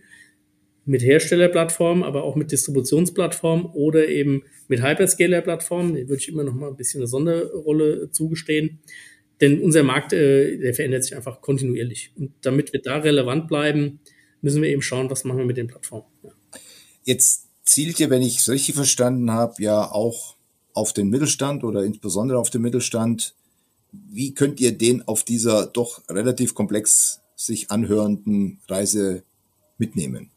[0.84, 5.94] Mit Herstellerplattformen, aber auch mit Distributionsplattformen oder eben mit Hyperscaler-Plattformen.
[5.94, 8.78] Da würde ich immer noch mal ein bisschen eine Sonderrolle zugestehen.
[9.40, 12.12] Denn unser Markt, äh, der verändert sich einfach kontinuierlich.
[12.16, 14.00] Und damit wir da relevant bleiben,
[14.40, 16.06] müssen wir eben schauen, was machen wir mit den Plattformen.
[16.22, 16.30] Ja.
[17.04, 20.36] Jetzt zielt ihr, wenn ich es richtig verstanden habe, ja auch
[20.74, 23.34] auf den Mittelstand oder insbesondere auf den Mittelstand
[23.92, 29.22] wie könnt ihr den auf dieser doch relativ komplex sich anhörenden Reise
[29.78, 30.30] mitnehmen?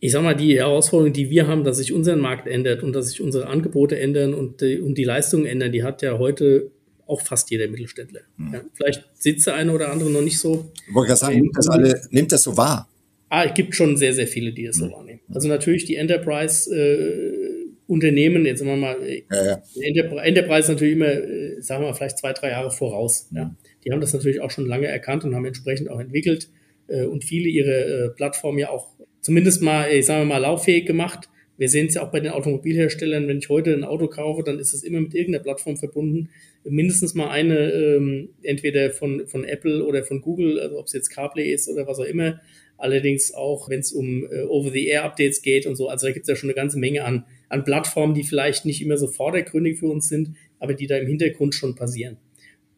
[0.00, 3.08] Ich sag mal, die Herausforderung, die wir haben, dass sich unser Markt ändert und dass
[3.08, 6.70] sich unsere Angebote ändern und die, und die Leistungen ändern, die hat ja heute
[7.08, 8.20] auch fast jeder Mittelständler.
[8.36, 8.54] Hm.
[8.54, 10.70] Ja, vielleicht sitzt der eine oder andere noch nicht so.
[10.86, 12.88] Ich wollte gerade sagen, nimmt das, alle, nimmt das so wahr?
[13.30, 14.88] Ah, es gibt schon sehr, sehr viele, die das hm.
[14.88, 15.20] so wahrnehmen.
[15.32, 18.96] Also natürlich die Enterprise äh, Unternehmen, jetzt sagen wir mal,
[19.30, 20.22] ja, ja.
[20.22, 23.28] Enterprise ist natürlich immer, äh, sagen wir mal, vielleicht zwei, drei Jahre voraus.
[23.32, 23.54] Ja.
[23.84, 26.50] Die haben das natürlich auch schon lange erkannt und haben entsprechend auch entwickelt
[26.88, 28.88] äh, und viele ihre äh, Plattformen ja auch
[29.22, 31.30] zumindest mal, ich sage mal, lauffähig gemacht.
[31.58, 34.58] Wir sehen es ja auch bei den Automobilherstellern, wenn ich heute ein Auto kaufe, dann
[34.58, 36.30] ist es immer mit irgendeiner Plattform verbunden.
[36.64, 41.10] Mindestens mal eine, ähm, entweder von, von Apple oder von Google, also ob es jetzt
[41.10, 42.40] CarPlay ist oder was auch immer.
[42.76, 45.88] Allerdings auch, wenn es um äh, Over-the-Air-Updates geht und so.
[45.88, 48.82] Also da gibt es ja schon eine ganze Menge an an Plattformen, die vielleicht nicht
[48.82, 52.18] immer so vordergründig für uns sind, aber die da im Hintergrund schon passieren.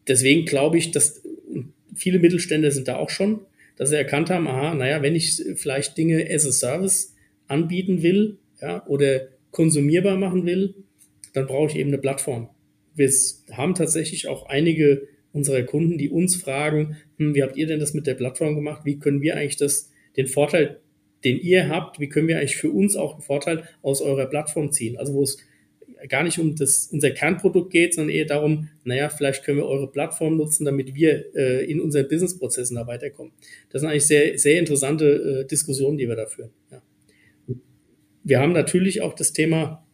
[0.06, 1.22] Deswegen glaube ich, dass
[1.94, 3.40] viele Mittelstände sind da auch schon,
[3.76, 7.14] dass sie erkannt haben, aha, naja, wenn ich vielleicht Dinge as a Service
[7.46, 10.74] anbieten will, ja, oder konsumierbar machen will,
[11.32, 12.48] dann brauche ich eben eine Plattform.
[12.94, 13.10] Wir
[13.52, 17.94] haben tatsächlich auch einige unserer Kunden, die uns fragen, hm, wie habt ihr denn das
[17.94, 18.82] mit der Plattform gemacht?
[18.84, 20.80] Wie können wir eigentlich das, den Vorteil
[21.24, 24.72] den ihr habt, wie können wir eigentlich für uns auch einen Vorteil aus eurer Plattform
[24.72, 24.96] ziehen?
[24.96, 25.38] Also wo es
[26.08, 29.90] gar nicht um das, unser Kernprodukt geht, sondern eher darum, naja, vielleicht können wir eure
[29.90, 33.32] Plattform nutzen, damit wir äh, in unseren Businessprozessen da weiterkommen.
[33.68, 36.50] Das sind eigentlich sehr, sehr interessante äh, Diskussionen, die wir da führen.
[36.70, 36.80] Ja.
[38.30, 39.84] Wir haben natürlich auch das Thema,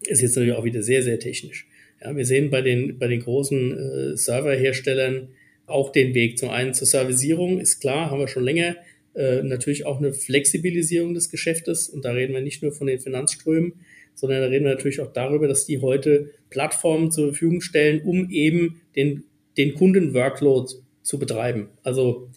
[0.00, 1.68] ist jetzt natürlich auch wieder sehr, sehr technisch.
[2.00, 5.28] Ja, wir sehen bei den, bei den großen äh, Serverherstellern
[5.66, 8.76] auch den Weg zum einen zur Servicierung, ist klar, haben wir schon länger
[9.14, 11.90] äh, natürlich auch eine Flexibilisierung des Geschäftes.
[11.90, 13.74] Und da reden wir nicht nur von den Finanzströmen,
[14.14, 18.30] sondern da reden wir natürlich auch darüber, dass die heute Plattformen zur Verfügung stellen, um
[18.30, 19.24] eben den,
[19.58, 21.68] den Kunden-Workload zu betreiben.
[21.82, 22.30] Also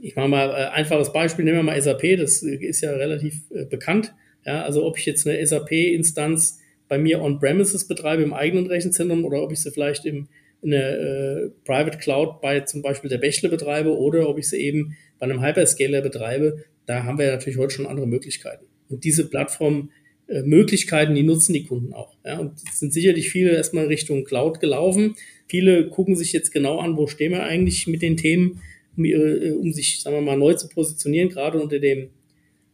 [0.00, 3.42] ich mache mal ein äh, einfaches Beispiel, nehmen wir mal SAP, das ist ja relativ
[3.50, 4.14] äh, bekannt.
[4.44, 6.58] Ja, also ob ich jetzt eine SAP-Instanz
[6.88, 10.28] bei mir on-premises betreibe im eigenen Rechenzentrum oder ob ich sie vielleicht im,
[10.62, 14.58] in der äh, Private Cloud bei zum Beispiel der Bächle betreibe oder ob ich sie
[14.58, 18.64] eben bei einem Hyperscaler betreibe, da haben wir natürlich heute schon andere Möglichkeiten.
[18.88, 19.90] Und diese Plattform
[20.26, 22.14] äh, die nutzen die Kunden auch.
[22.24, 25.16] Ja, und es sind sicherlich viele erstmal Richtung Cloud gelaufen.
[25.46, 28.60] Viele gucken sich jetzt genau an, wo stehen wir eigentlich mit den Themen,
[28.96, 32.10] um, ihre, äh, um sich, sagen wir mal, neu zu positionieren, gerade unter dem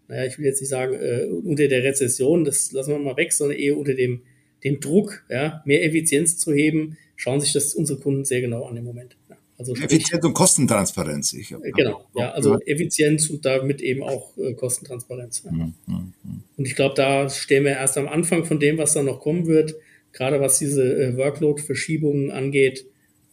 [0.09, 3.33] naja, ich will jetzt nicht sagen, äh, unter der Rezession, das lassen wir mal weg,
[3.33, 4.23] sondern eher unter dem,
[4.65, 8.77] dem Druck, ja, mehr Effizienz zu heben, schauen sich das unsere Kunden sehr genau an
[8.77, 9.17] im Moment.
[9.29, 9.37] Ja.
[9.59, 11.33] Also Effizienz und Kostentransparenz.
[11.33, 15.45] Ich hab, genau, ja, also Effizienz und damit eben auch äh, Kostentransparenz.
[15.45, 15.53] Ja.
[15.53, 16.35] Mhm, mh, mh.
[16.59, 19.47] Und ich glaube, da stehen wir erst am Anfang von dem, was da noch kommen
[19.47, 19.75] wird,
[20.13, 22.87] gerade was diese äh, Workload-Verschiebungen angeht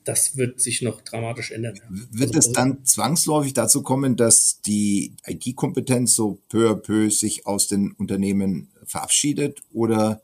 [0.03, 1.79] das wird sich noch dramatisch ändern.
[2.11, 7.45] Wird also, es dann zwangsläufig dazu kommen, dass die IT-Kompetenz so peu à peu sich
[7.45, 10.21] aus den Unternehmen verabschiedet oder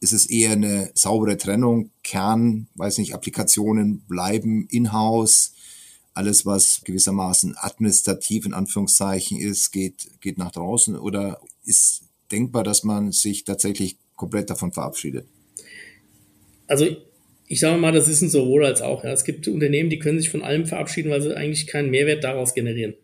[0.00, 1.90] ist es eher eine saubere Trennung?
[2.04, 5.52] Kern, weiß nicht, Applikationen bleiben in-house.
[6.14, 12.84] Alles, was gewissermaßen administrativ in Anführungszeichen ist, geht, geht nach draußen oder ist denkbar, dass
[12.84, 15.26] man sich tatsächlich komplett davon verabschiedet?
[16.68, 16.86] Also
[17.48, 19.04] ich sage mal, das ist ein sowohl als auch.
[19.04, 19.12] Ja.
[19.12, 22.54] Es gibt Unternehmen, die können sich von allem verabschieden, weil sie eigentlich keinen Mehrwert daraus
[22.54, 22.94] generieren.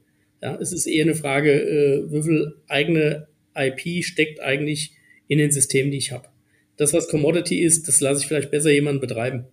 [0.42, 3.26] Ja, es ist eher eine Frage, äh, wie viel eigene
[3.57, 4.92] IP steckt eigentlich
[5.26, 6.28] in den Systemen, die ich habe.
[6.76, 9.46] Das, was Commodity ist, das lasse ich vielleicht besser jemanden betreiben.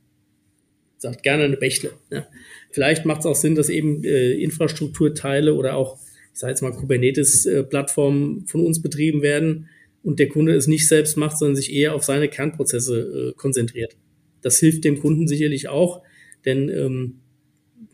[0.97, 1.93] Sagt gerne eine Bächle.
[2.11, 2.27] Ja.
[2.71, 5.99] Vielleicht macht es auch Sinn, dass eben äh, Infrastrukturteile oder auch,
[6.33, 9.69] ich sage jetzt mal, Kubernetes-Plattformen äh, von uns betrieben werden
[10.03, 13.95] und der Kunde es nicht selbst macht, sondern sich eher auf seine Kernprozesse äh, konzentriert.
[14.41, 16.01] Das hilft dem Kunden sicherlich auch,
[16.45, 17.15] denn ähm,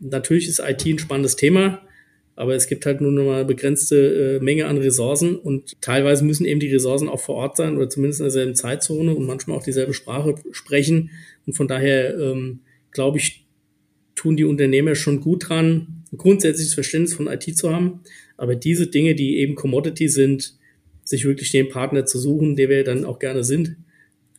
[0.00, 1.82] natürlich ist IT ein spannendes Thema,
[2.36, 6.24] aber es gibt halt nur noch mal eine begrenzte äh, Menge an Ressourcen und teilweise
[6.24, 9.56] müssen eben die Ressourcen auch vor Ort sein oder zumindest in derselben Zeitzone und manchmal
[9.56, 11.10] auch dieselbe Sprache sprechen.
[11.46, 12.60] Und von daher ähm,
[12.92, 13.44] glaube ich,
[14.14, 18.00] tun die Unternehmer schon gut dran, ein grundsätzliches Verständnis von IT zu haben.
[18.36, 20.54] Aber diese Dinge, die eben Commodity sind,
[21.02, 23.76] sich wirklich den Partner zu suchen, der wir dann auch gerne sind,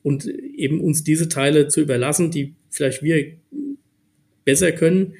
[0.03, 3.33] und eben uns diese Teile zu überlassen, die vielleicht wir
[4.45, 5.13] besser können.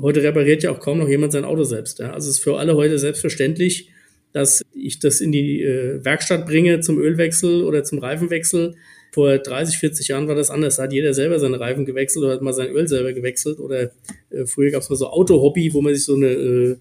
[0.00, 1.98] Heute repariert ja auch kaum noch jemand sein Auto selbst.
[1.98, 2.12] Ja.
[2.12, 3.90] Also es ist für alle heute selbstverständlich,
[4.32, 8.74] dass ich das in die äh, Werkstatt bringe zum Ölwechsel oder zum Reifenwechsel.
[9.12, 10.76] Vor 30, 40 Jahren war das anders.
[10.76, 13.58] Da hat jeder selber seine Reifen gewechselt oder hat mal sein Öl selber gewechselt.
[13.58, 13.90] Oder
[14.30, 16.76] äh, früher gab es mal so Auto-Hobby, wo man sich so eine äh,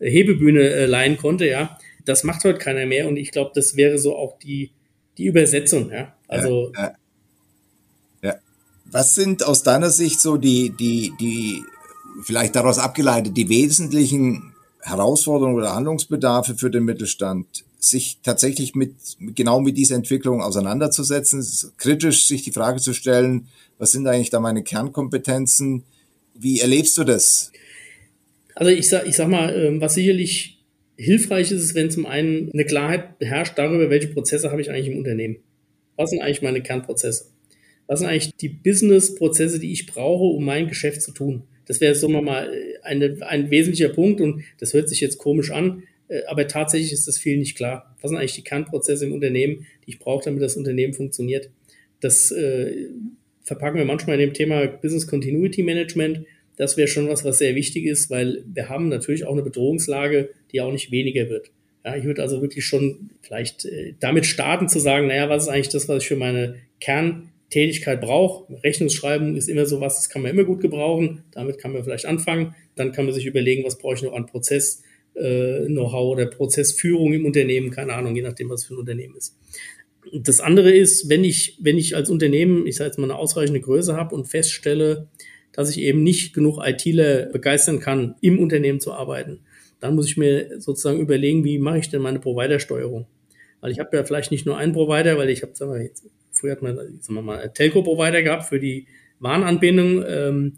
[0.00, 1.46] Hebebühne äh, leihen konnte.
[1.46, 3.06] Ja, Das macht heute keiner mehr.
[3.06, 4.70] Und ich glaube, das wäre so auch die,
[5.18, 5.90] die Übersetzung.
[5.90, 6.13] Ja.
[6.28, 6.94] Also ja, ja.
[8.22, 8.34] ja.
[8.86, 11.64] Was sind aus deiner Sicht so die, die, die,
[12.22, 19.60] vielleicht daraus abgeleitet, die wesentlichen Herausforderungen oder Handlungsbedarfe für den Mittelstand, sich tatsächlich mit, genau
[19.60, 21.44] mit dieser Entwicklung auseinanderzusetzen,
[21.76, 25.84] kritisch sich die Frage zu stellen, was sind eigentlich da meine Kernkompetenzen?
[26.34, 27.50] Wie erlebst du das?
[28.54, 30.58] Also ich sag, ich sag mal, ähm, was sicherlich
[30.96, 34.88] hilfreich ist, ist, wenn zum einen eine Klarheit herrscht darüber, welche Prozesse habe ich eigentlich
[34.88, 35.36] im Unternehmen.
[35.96, 37.26] Was sind eigentlich meine Kernprozesse?
[37.86, 41.42] Was sind eigentlich die Business-Prozesse, die ich brauche, um mein Geschäft zu tun?
[41.66, 42.50] Das wäre, wir mal,
[42.82, 47.08] eine, ein wesentlicher Punkt und das hört sich jetzt komisch an, äh, aber tatsächlich ist
[47.08, 47.94] das vielen nicht klar.
[48.00, 51.50] Was sind eigentlich die Kernprozesse im Unternehmen, die ich brauche, damit das Unternehmen funktioniert?
[52.00, 52.88] Das äh,
[53.42, 56.26] verpacken wir manchmal in dem Thema Business Continuity Management.
[56.56, 60.30] Das wäre schon was, was sehr wichtig ist, weil wir haben natürlich auch eine Bedrohungslage,
[60.52, 61.50] die auch nicht weniger wird.
[61.84, 65.48] Ja, ich würde also wirklich schon vielleicht äh, damit starten zu sagen, naja, was ist
[65.50, 68.50] eigentlich das, was ich für meine Kerntätigkeit brauche?
[68.62, 71.24] Rechnungsschreiben ist immer so was, das kann man immer gut gebrauchen.
[71.32, 72.54] Damit kann man vielleicht anfangen.
[72.74, 74.82] Dann kann man sich überlegen, was brauche ich noch an Prozess,
[75.14, 79.36] äh, Know-how oder Prozessführung im Unternehmen, keine Ahnung, je nachdem, was für ein Unternehmen ist.
[80.12, 83.60] Das andere ist, wenn ich, wenn ich als Unternehmen, ich sage jetzt mal, eine ausreichende
[83.60, 85.08] Größe habe und feststelle,
[85.52, 89.40] dass ich eben nicht genug ITler begeistern kann, im Unternehmen zu arbeiten,
[89.84, 93.06] dann muss ich mir sozusagen überlegen, wie mache ich denn meine Provider-Steuerung?
[93.60, 96.06] Weil ich habe ja vielleicht nicht nur einen Provider, weil ich habe, sagen wir jetzt,
[96.32, 98.86] früher hat man, sagen wir mal, Telco-Provider gehabt für die
[99.18, 100.02] Warenanbindung.
[100.08, 100.52] Ähm,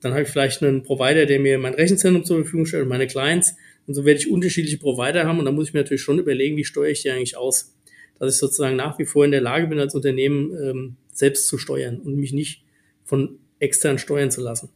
[0.00, 3.08] dann habe ich vielleicht einen Provider, der mir mein Rechenzentrum zur Verfügung stellt und meine
[3.08, 3.56] Clients.
[3.88, 6.56] Und so werde ich unterschiedliche Provider haben und dann muss ich mir natürlich schon überlegen,
[6.56, 7.76] wie steuere ich die eigentlich aus?
[8.20, 11.58] Dass ich sozusagen nach wie vor in der Lage bin, als Unternehmen ähm, selbst zu
[11.58, 12.62] steuern und mich nicht
[13.02, 14.68] von extern steuern zu lassen.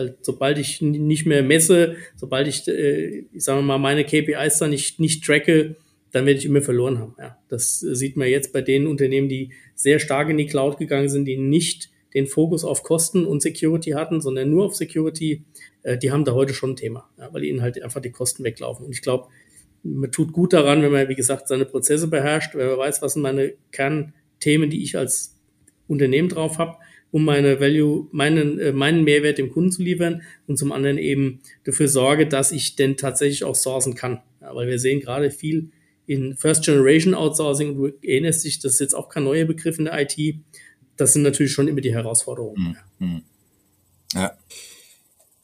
[0.00, 4.66] Weil sobald ich nicht mehr messe, sobald ich, äh, ich sage mal, meine KPIs da
[4.66, 5.76] nicht, nicht tracke,
[6.10, 7.14] dann werde ich immer verloren haben.
[7.18, 11.10] Ja, das sieht man jetzt bei den Unternehmen, die sehr stark in die Cloud gegangen
[11.10, 15.44] sind, die nicht den Fokus auf Kosten und Security hatten, sondern nur auf Security,
[15.82, 18.42] äh, die haben da heute schon ein Thema, ja, weil ihnen halt einfach die Kosten
[18.42, 18.86] weglaufen.
[18.86, 19.28] Und ich glaube,
[19.82, 23.12] man tut gut daran, wenn man, wie gesagt, seine Prozesse beherrscht, wenn man weiß, was
[23.12, 25.38] sind meine Kernthemen, die ich als
[25.86, 26.78] Unternehmen drauf habe
[27.12, 31.40] um meine Value, meinen, äh, meinen Mehrwert dem Kunden zu liefern und zum anderen eben
[31.64, 34.20] dafür sorge, dass ich denn tatsächlich auch sourcen kann.
[34.40, 35.70] Ja, weil wir sehen gerade viel
[36.06, 39.84] in First Generation Outsourcing, du erinnerst dich, das ist jetzt auch kein neuer Begriff in
[39.84, 40.34] der IT.
[40.96, 42.76] Das sind natürlich schon immer die Herausforderungen.
[42.98, 43.22] Mhm.
[44.14, 44.32] Ja.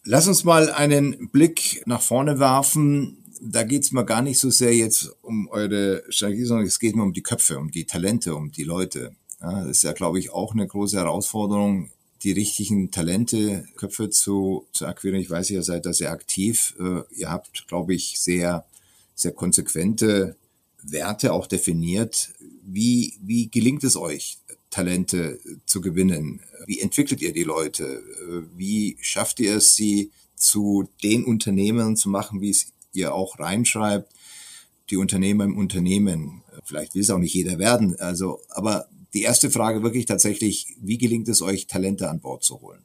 [0.02, 3.18] Lass uns mal einen Blick nach vorne werfen.
[3.40, 7.02] da geht's mal gar nicht so sehr jetzt um eure Strategie, sondern es geht mir
[7.02, 9.14] um die Köpfe, um die Talente, um die Leute.
[9.40, 11.90] Ja, das ist ja, glaube ich, auch eine große Herausforderung,
[12.22, 15.22] die richtigen Talente, Köpfe zu, zu akquirieren.
[15.22, 16.74] Ich weiß, ihr seid da sehr aktiv.
[16.78, 18.64] Äh, ihr habt, glaube ich, sehr,
[19.14, 20.36] sehr konsequente
[20.82, 22.32] Werte auch definiert.
[22.62, 24.38] Wie, wie gelingt es euch,
[24.70, 26.40] Talente zu gewinnen?
[26.66, 28.02] Wie entwickelt ihr die Leute?
[28.56, 34.12] Wie schafft ihr es, sie zu den Unternehmern zu machen, wie es ihr auch reinschreibt?
[34.90, 36.42] Die Unternehmer im Unternehmen.
[36.64, 37.96] Vielleicht will es auch nicht jeder werden.
[37.98, 42.60] Also, aber die erste Frage wirklich tatsächlich, wie gelingt es euch, Talente an Bord zu
[42.60, 42.80] holen?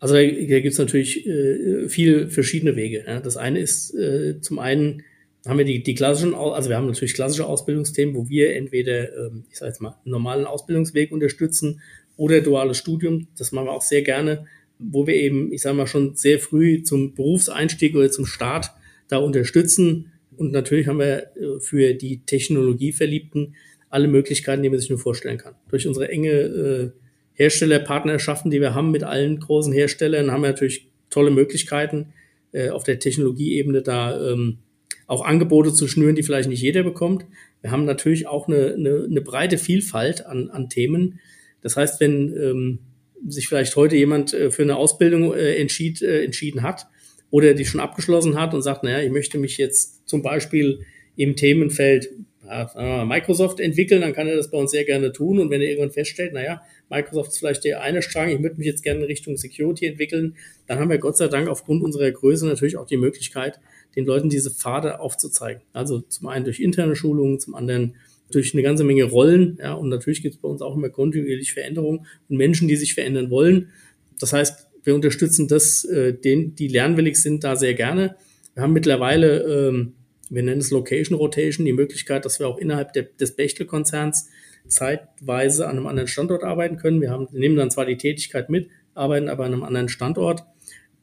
[0.00, 3.04] Also da, da gibt es natürlich äh, viele verschiedene Wege.
[3.06, 3.20] Ja.
[3.20, 5.02] Das eine ist äh, zum einen
[5.46, 9.44] haben wir die, die klassischen, also wir haben natürlich klassische Ausbildungsthemen, wo wir entweder, ähm,
[9.50, 11.80] ich sage jetzt mal, einen normalen Ausbildungsweg unterstützen
[12.16, 13.28] oder duales Studium.
[13.38, 14.46] Das machen wir auch sehr gerne,
[14.78, 18.72] wo wir eben, ich sage mal, schon sehr früh zum Berufseinstieg oder zum Start
[19.08, 20.12] da unterstützen.
[20.36, 23.54] Und natürlich haben wir äh, für die Technologieverliebten
[23.90, 25.54] alle Möglichkeiten, die man sich nur vorstellen kann.
[25.68, 26.90] Durch unsere enge äh,
[27.34, 32.12] Herstellerpartnerschaften, die wir haben mit allen großen Herstellern, haben wir natürlich tolle Möglichkeiten
[32.52, 34.58] äh, auf der Technologieebene da ähm,
[35.06, 37.26] auch Angebote zu schnüren, die vielleicht nicht jeder bekommt.
[37.62, 41.18] Wir haben natürlich auch eine, eine, eine breite Vielfalt an, an Themen.
[41.62, 42.78] Das heißt, wenn ähm,
[43.26, 46.86] sich vielleicht heute jemand äh, für eine Ausbildung äh, entschied, äh, entschieden hat
[47.30, 50.80] oder die schon abgeschlossen hat und sagt, naja, ich möchte mich jetzt zum Beispiel
[51.16, 52.08] im Themenfeld
[52.50, 55.38] ja, Microsoft entwickeln, dann kann er das bei uns sehr gerne tun.
[55.38, 58.66] Und wenn er irgendwann feststellt, naja, Microsoft ist vielleicht der eine Strang, ich würde mich
[58.66, 60.36] jetzt gerne in Richtung Security entwickeln,
[60.66, 63.60] dann haben wir Gott sei Dank aufgrund unserer Größe natürlich auch die Möglichkeit,
[63.96, 65.62] den Leuten diese Pfade aufzuzeigen.
[65.72, 67.96] Also zum einen durch interne Schulungen, zum anderen
[68.30, 69.58] durch eine ganze Menge Rollen.
[69.60, 72.94] Ja, und natürlich gibt es bei uns auch immer kontinuierlich Veränderungen und Menschen, die sich
[72.94, 73.70] verändern wollen.
[74.18, 78.16] Das heißt, wir unterstützen das, äh, den, die lernwillig sind, da sehr gerne.
[78.54, 79.94] Wir haben mittlerweile, ähm,
[80.30, 84.30] wir nennen es Location Rotation, die Möglichkeit, dass wir auch innerhalb der, des Bechtel-Konzerns
[84.66, 87.00] zeitweise an einem anderen Standort arbeiten können.
[87.00, 90.44] Wir haben, nehmen dann zwar die Tätigkeit mit, arbeiten aber an einem anderen Standort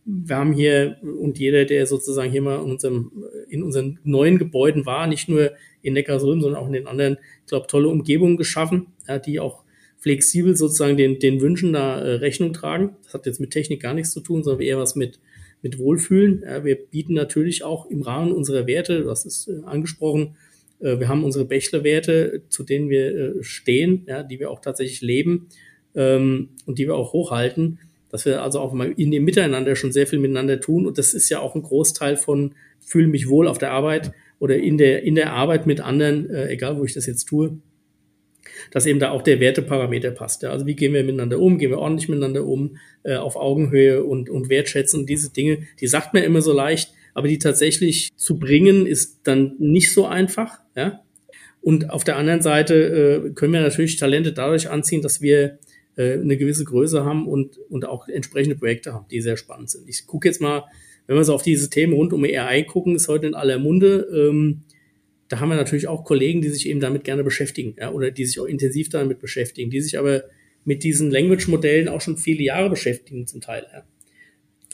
[0.09, 3.11] wir haben hier und jeder, der sozusagen hier mal in, unserem,
[3.49, 5.51] in unseren neuen Gebäuden war, nicht nur
[5.81, 9.65] in Neckarsulm, sondern auch in den anderen, ich glaube, tolle Umgebungen geschaffen, ja, die auch
[9.97, 12.95] flexibel sozusagen den, den Wünschen da äh, Rechnung tragen.
[13.03, 15.19] Das hat jetzt mit Technik gar nichts zu tun, sondern eher was mit,
[15.61, 16.43] mit Wohlfühlen.
[16.45, 20.35] Ja, wir bieten natürlich auch im Rahmen unserer Werte, das ist äh, angesprochen,
[20.79, 25.01] äh, wir haben unsere Bächler-Werte, zu denen wir äh, stehen, ja, die wir auch tatsächlich
[25.01, 25.47] leben
[25.95, 27.79] ähm, und die wir auch hochhalten
[28.09, 30.85] dass wir also auch mal in dem Miteinander schon sehr viel miteinander tun.
[30.85, 34.55] Und das ist ja auch ein Großteil von fühle mich wohl auf der Arbeit oder
[34.57, 37.59] in der, in der Arbeit mit anderen, äh, egal wo ich das jetzt tue,
[38.71, 40.43] dass eben da auch der Werteparameter passt.
[40.43, 40.51] Ja.
[40.51, 44.29] Also wie gehen wir miteinander um, gehen wir ordentlich miteinander um, äh, auf Augenhöhe und,
[44.29, 48.85] und wertschätzen diese Dinge, die sagt man immer so leicht, aber die tatsächlich zu bringen,
[48.85, 50.59] ist dann nicht so einfach.
[50.75, 51.01] Ja.
[51.61, 52.75] Und auf der anderen Seite
[53.27, 55.57] äh, können wir natürlich Talente dadurch anziehen, dass wir
[55.95, 59.89] äh, eine gewisse Größe haben und, und auch entsprechende Projekte haben, die sehr spannend sind.
[59.89, 60.65] Ich gucke jetzt mal,
[61.07, 64.07] wenn wir so auf diese Themen rund um AI gucken, ist heute in aller Munde.
[64.13, 64.61] Ähm,
[65.29, 68.25] da haben wir natürlich auch Kollegen, die sich eben damit gerne beschäftigen, ja, oder die
[68.25, 70.23] sich auch intensiv damit beschäftigen, die sich aber
[70.63, 73.65] mit diesen Language-Modellen auch schon viele Jahre beschäftigen zum Teil.
[73.71, 73.83] Ja.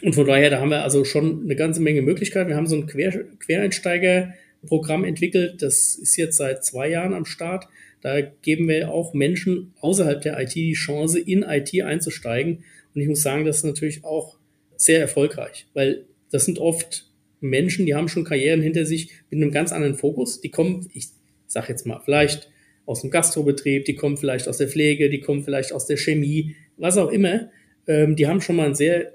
[0.01, 2.49] Und von daher, da haben wir also schon eine ganze Menge Möglichkeiten.
[2.49, 7.67] Wir haben so ein Quer Quereinsteiger-Programm entwickelt, das ist jetzt seit zwei Jahren am Start.
[8.01, 12.63] Da geben wir auch Menschen außerhalb der IT die Chance, in IT einzusteigen.
[12.93, 14.37] Und ich muss sagen, das ist natürlich auch
[14.75, 17.09] sehr erfolgreich, weil das sind oft
[17.43, 20.41] Menschen, die haben schon Karrieren hinter sich mit einem ganz anderen Fokus.
[20.41, 21.09] Die kommen, ich
[21.47, 22.49] sag jetzt mal, vielleicht
[22.85, 26.55] aus dem Gastrobetrieb, die kommen vielleicht aus der Pflege, die kommen vielleicht aus der Chemie,
[26.77, 27.49] was auch immer.
[27.87, 29.13] Ähm, die haben schon mal einen sehr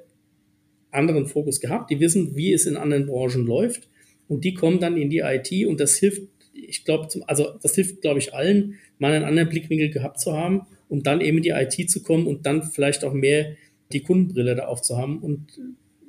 [0.90, 1.90] anderen Fokus gehabt.
[1.90, 3.88] Die wissen, wie es in anderen Branchen läuft.
[4.26, 6.22] Und die kommen dann in die IT und das hilft
[6.66, 10.62] ich glaube, also das hilft, glaube ich, allen, mal einen anderen Blickwinkel gehabt zu haben,
[10.88, 13.56] um dann eben in die IT zu kommen und dann vielleicht auch mehr
[13.92, 15.18] die Kundenbrille da aufzuhaben.
[15.18, 15.58] Und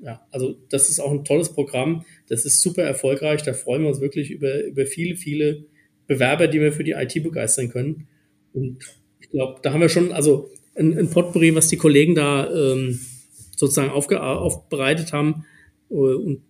[0.02, 2.06] ja, also das ist auch ein tolles Programm.
[2.28, 3.44] Das ist super erfolgreich.
[3.44, 5.66] Da freuen wir uns wirklich über, über viele, viele
[6.08, 8.08] Bewerber, die wir für die IT begeistern können.
[8.54, 8.80] Und
[9.20, 13.00] ich glaube, da haben wir schon, also ein, ein Potpourri, was die Kollegen da ähm,
[13.56, 15.46] sozusagen aufge aufbereitet haben.
[15.90, 16.42] Und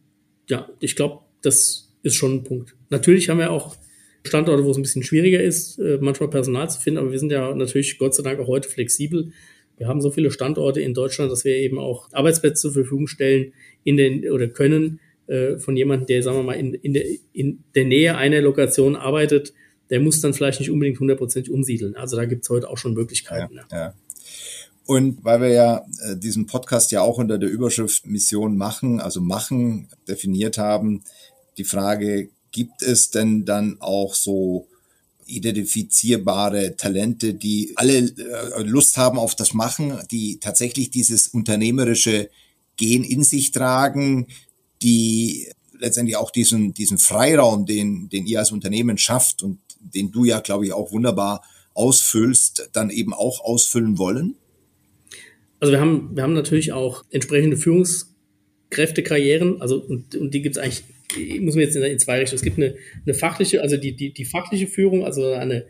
[0.48, 2.76] ja, ich glaube, das ist schon ein Punkt.
[2.90, 3.76] Natürlich haben wir auch
[4.24, 7.32] Standorte, wo es ein bisschen schwieriger ist, äh, manchmal Personal zu finden, aber wir sind
[7.32, 9.32] ja natürlich Gott sei Dank auch heute flexibel.
[9.80, 13.54] Wir haben so viele Standorte in Deutschland, dass wir eben auch Arbeitsplätze zur Verfügung stellen
[13.84, 17.64] in den oder können äh, von jemandem, der, sagen wir mal, in, in, der, in
[17.76, 19.54] der Nähe einer Lokation arbeitet,
[19.90, 21.96] der muss dann vielleicht nicht unbedingt hundertprozentig umsiedeln.
[21.96, 23.56] Also da gibt es heute auch schon Möglichkeiten.
[23.56, 23.94] Ja, ja.
[24.86, 29.22] Und weil wir ja äh, diesen Podcast ja auch unter der Überschrift Mission machen, also
[29.22, 31.04] machen definiert haben,
[31.58, 34.68] die Frage, gibt es denn dann auch so
[35.30, 42.30] identifizierbare Talente, die alle äh, Lust haben auf das Machen, die tatsächlich dieses unternehmerische
[42.78, 44.28] Gen in sich tragen,
[44.82, 45.50] die
[45.80, 50.40] letztendlich auch diesen, diesen Freiraum, den, den ihr als Unternehmen schafft und den du ja,
[50.40, 54.36] glaube ich, auch wunderbar ausfüllst, dann eben auch ausfüllen wollen?
[55.60, 60.64] Also wir haben, wir haben natürlich auch entsprechende Führungskräftekarrieren, also und, und die gibt es
[60.64, 60.84] eigentlich,
[61.42, 62.38] muss man jetzt in, in, zwei Richtungen.
[62.38, 65.66] Es gibt eine, eine fachliche, also die, die, die fachliche Führung, also eine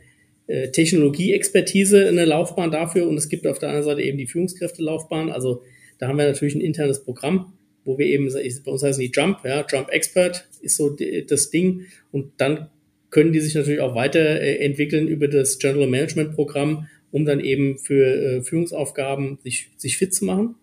[0.47, 5.29] äh, Technologieexpertise, eine Laufbahn dafür und es gibt auf der anderen Seite eben die Führungskräftelaufbahn.
[5.29, 5.63] Also
[5.97, 7.53] da haben wir natürlich ein internes Programm,
[7.85, 10.95] wo wir eben, bei uns heißen die Jump, ja, Jump Expert ist so
[11.27, 12.69] das Ding und dann
[13.09, 18.05] können die sich natürlich auch weiterentwickeln über das General Management Programm, um dann eben für
[18.05, 20.55] äh, Führungsaufgaben sich, sich fit zu machen.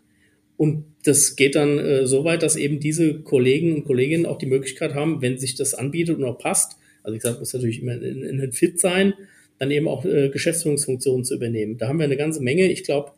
[0.57, 4.47] Und das geht dann äh, so weit, dass eben diese Kollegen und Kolleginnen auch die
[4.47, 7.95] Möglichkeit haben, wenn sich das anbietet und auch passt, also ich sage, muss natürlich immer
[7.95, 9.15] in, in, in fit sein,
[9.59, 11.79] dann eben auch äh, Geschäftsführungsfunktionen zu übernehmen.
[11.79, 12.71] Da haben wir eine ganze Menge.
[12.71, 13.13] Ich glaube,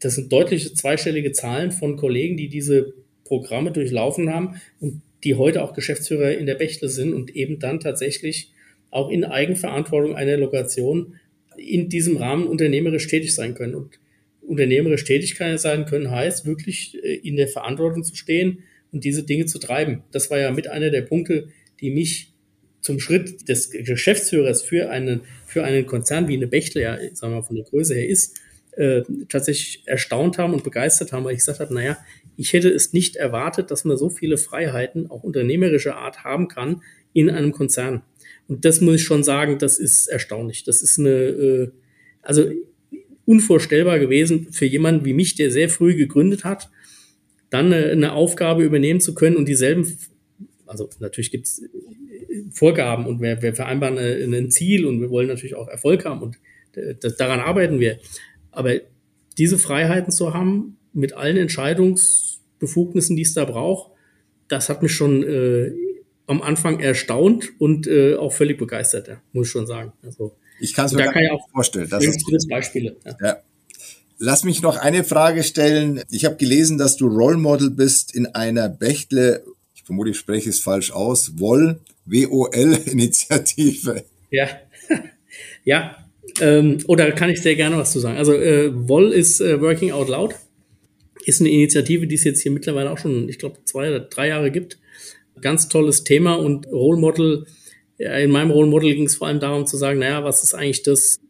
[0.00, 5.62] das sind deutliche zweistellige Zahlen von Kollegen, die diese Programme durchlaufen haben und die heute
[5.62, 8.52] auch Geschäftsführer in der Bechtle sind und eben dann tatsächlich
[8.90, 11.14] auch in Eigenverantwortung einer Lokation
[11.56, 13.74] in diesem Rahmen unternehmerisch tätig sein können.
[13.74, 13.98] Und
[14.52, 18.58] unternehmerisch tätig sein können heißt wirklich äh, in der Verantwortung zu stehen
[18.92, 20.04] und diese Dinge zu treiben.
[20.12, 21.48] Das war ja mit einer der Punkte,
[21.80, 22.32] die mich
[22.80, 27.40] zum Schritt des Geschäftsführers für einen, für einen Konzern wie eine Bechtle, ja, sagen wir
[27.40, 28.36] mal, von der Größe her ist,
[28.72, 31.96] äh, tatsächlich erstaunt haben und begeistert haben, weil ich gesagt habe, naja,
[32.36, 36.82] ich hätte es nicht erwartet, dass man so viele Freiheiten, auch unternehmerischer Art, haben kann
[37.12, 38.02] in einem Konzern.
[38.48, 40.64] Und das muss ich schon sagen, das ist erstaunlich.
[40.64, 41.70] Das ist eine, äh,
[42.22, 42.50] also
[43.24, 46.70] unvorstellbar gewesen für jemanden wie mich, der sehr früh gegründet hat,
[47.50, 49.86] dann eine, eine Aufgabe übernehmen zu können und dieselben,
[50.66, 51.62] also natürlich gibt es
[52.50, 56.38] Vorgaben und wir, wir vereinbaren ein Ziel und wir wollen natürlich auch Erfolg haben und
[57.00, 57.98] das, daran arbeiten wir.
[58.50, 58.74] Aber
[59.38, 63.92] diese Freiheiten zu haben, mit allen Entscheidungsbefugnissen, die es da braucht,
[64.48, 65.72] das hat mich schon äh,
[66.26, 69.92] am Anfang erstaunt und äh, auch völlig begeistert, muss ich schon sagen.
[70.02, 71.88] Also, ich kann es mir da kann ich auch vorstellen.
[71.90, 72.96] Das ist Beispiele.
[73.04, 73.16] Ja.
[73.20, 73.36] ja.
[74.18, 76.02] Lass mich noch eine Frage stellen.
[76.10, 79.42] Ich habe gelesen, dass du Role Model bist in einer Bechtle,
[79.74, 84.04] ich vermute, ich spreche es falsch aus, WOL, W-O-L-Initiative.
[84.30, 84.48] Ja,
[85.64, 85.96] ja.
[86.40, 88.16] Ähm, oder kann ich sehr gerne was zu sagen.
[88.16, 90.34] Also äh, WOL ist äh, Working Out Loud,
[91.24, 94.28] ist eine Initiative, die es jetzt hier mittlerweile auch schon, ich glaube, zwei oder drei
[94.28, 94.78] Jahre gibt
[95.42, 97.46] ganz tolles Thema und Role Model.
[97.98, 100.82] In meinem Role Model ging es vor allem darum zu sagen, naja, was ist eigentlich
[100.82, 101.20] das,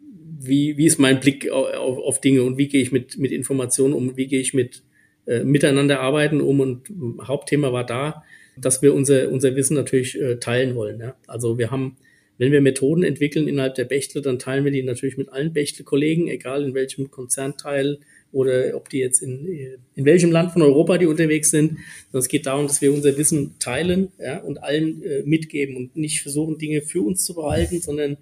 [0.40, 3.94] wie, wie ist mein Blick auf, auf Dinge und wie gehe ich mit, mit Informationen
[3.94, 4.82] um, wie gehe ich mit
[5.26, 6.88] äh, miteinander arbeiten um und
[7.26, 8.24] Hauptthema war da,
[8.56, 11.00] dass wir unser, unser Wissen natürlich äh, teilen wollen.
[11.00, 11.16] Ja?
[11.26, 11.96] Also wir haben,
[12.38, 16.28] wenn wir Methoden entwickeln innerhalb der Bechtle, dann teilen wir die natürlich mit allen Bechtle-Kollegen,
[16.28, 17.98] egal in welchem Konzernteil
[18.32, 19.46] oder ob die jetzt in,
[19.94, 21.78] in welchem Land von Europa die unterwegs sind.
[22.12, 26.22] Es geht darum, dass wir unser Wissen teilen ja, und allen äh, mitgeben und nicht
[26.22, 28.16] versuchen, Dinge für uns zu behalten, sondern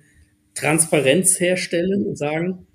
[0.55, 2.67] Transparenz herstellen und sagen,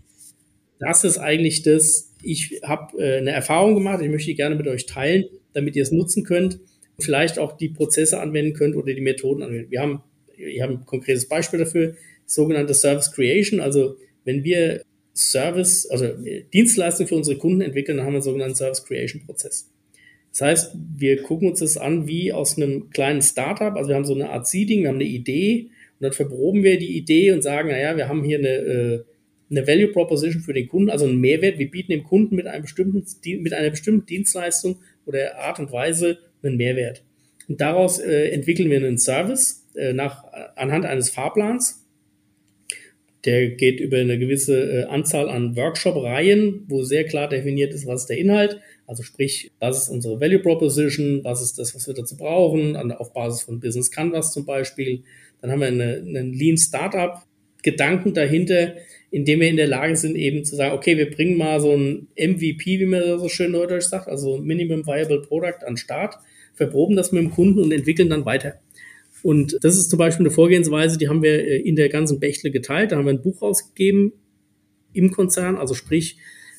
[0.80, 4.68] das ist eigentlich das, ich habe äh, eine Erfahrung gemacht, ich möchte die gerne mit
[4.68, 6.60] euch teilen, damit ihr es nutzen könnt,
[7.00, 9.72] vielleicht auch die Prozesse anwenden könnt oder die Methoden anwenden.
[9.72, 10.02] Wir haben,
[10.38, 14.84] wir haben ein konkretes Beispiel dafür, sogenannte Service Creation, also wenn wir
[15.16, 16.08] Service, also
[16.54, 19.72] Dienstleistung für unsere Kunden entwickeln, dann haben wir einen sogenannten Service Creation Prozess.
[20.32, 23.74] Das heißt, wir gucken uns das an wie aus einem kleinen Startup.
[23.76, 26.78] Also wir haben so eine Art Seeding, wir haben eine Idee und dann verproben wir
[26.78, 29.04] die Idee und sagen, naja, wir haben hier eine, äh,
[29.50, 31.58] eine Value Proposition für den Kunden, also einen Mehrwert.
[31.58, 33.06] Wir bieten dem Kunden mit einem bestimmten,
[33.42, 37.04] mit einer bestimmten Dienstleistung oder Art und Weise einen Mehrwert.
[37.48, 40.26] Und daraus äh, entwickeln wir einen Service äh, nach,
[40.58, 41.85] anhand eines Fahrplans
[43.26, 48.02] der geht über eine gewisse äh, Anzahl an Workshop-Reihen, wo sehr klar definiert ist, was
[48.02, 48.60] ist der Inhalt.
[48.86, 52.92] Also sprich, was ist unsere Value Proposition, was ist das, was wir dazu brauchen, an,
[52.92, 55.04] auf Basis von Business Canvas zum Beispiel.
[55.42, 57.24] Dann haben wir eine, einen Lean Startup
[57.64, 58.76] Gedanken dahinter,
[59.10, 62.08] indem wir in der Lage sind, eben zu sagen, okay, wir bringen mal so ein
[62.16, 66.16] MVP, wie man so schön neudeutsch sagt, also Minimum Viable Product an Start,
[66.54, 68.60] verproben das mit dem Kunden und entwickeln dann weiter.
[69.26, 72.52] Und das ist zum Beispiel eine Vorgehensweise, die haben wir äh, in der ganzen Bechtle
[72.52, 72.92] geteilt.
[72.92, 74.14] Da haben wir ein Buch rausgegeben
[74.94, 76.18] im Konzern, also sprich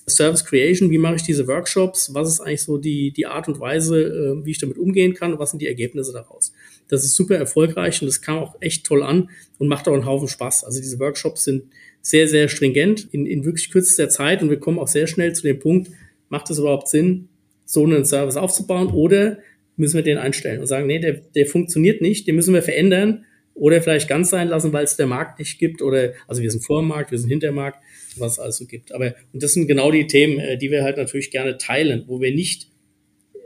[0.09, 3.61] Service Creation, wie mache ich diese Workshops, was ist eigentlich so die, die Art und
[3.61, 6.53] Weise, äh, wie ich damit umgehen kann, was sind die Ergebnisse daraus.
[6.89, 10.05] Das ist super erfolgreich und das kam auch echt toll an und macht auch einen
[10.05, 10.64] Haufen Spaß.
[10.64, 11.67] Also diese Workshops sind
[12.03, 15.45] sehr, sehr stringent in, in wirklich kürzester Zeit und wir kommen auch sehr schnell zu
[15.45, 15.93] dem Punkt,
[16.31, 17.29] macht es überhaupt Sinn,
[17.64, 19.39] so einen Service aufzubauen oder
[19.77, 23.24] müssen wir den einstellen und sagen, nee, der, der funktioniert nicht, den müssen wir verändern
[23.55, 26.64] oder vielleicht ganz sein lassen, weil es der Markt nicht gibt oder, also wir sind
[26.64, 27.83] vor dem Markt, wir sind hinter dem Markt,
[28.16, 28.93] was es also gibt.
[28.93, 32.20] Aber, und das sind genau die Themen, äh, die wir halt natürlich gerne teilen, wo
[32.20, 32.68] wir nicht,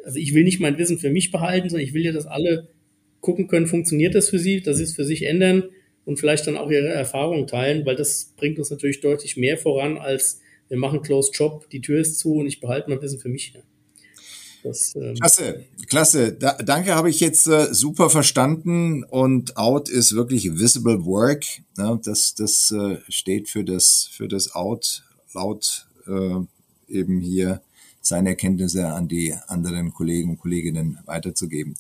[0.05, 2.69] also ich will nicht mein Wissen für mich behalten, sondern ich will ja, dass alle
[3.21, 5.65] gucken können, funktioniert das für sie, dass sie es für sich ändern
[6.05, 9.99] und vielleicht dann auch ihre Erfahrungen teilen, weil das bringt uns natürlich deutlich mehr voran,
[9.99, 13.29] als wir machen Closed Job, die Tür ist zu und ich behalte mein Wissen für
[13.29, 13.53] mich.
[13.55, 13.61] Ja.
[14.63, 16.33] Das, ähm klasse, klasse.
[16.33, 19.05] Da, danke, habe ich jetzt äh, super verstanden.
[19.05, 21.45] Und Out ist wirklich visible work.
[21.77, 22.01] Ne?
[22.05, 26.37] Das, das äh, steht für das, für das Out laut äh,
[26.89, 27.63] eben hier
[28.03, 31.77] seine Erkenntnisse an die anderen Kollegen und Kolleginnen weiterzugeben.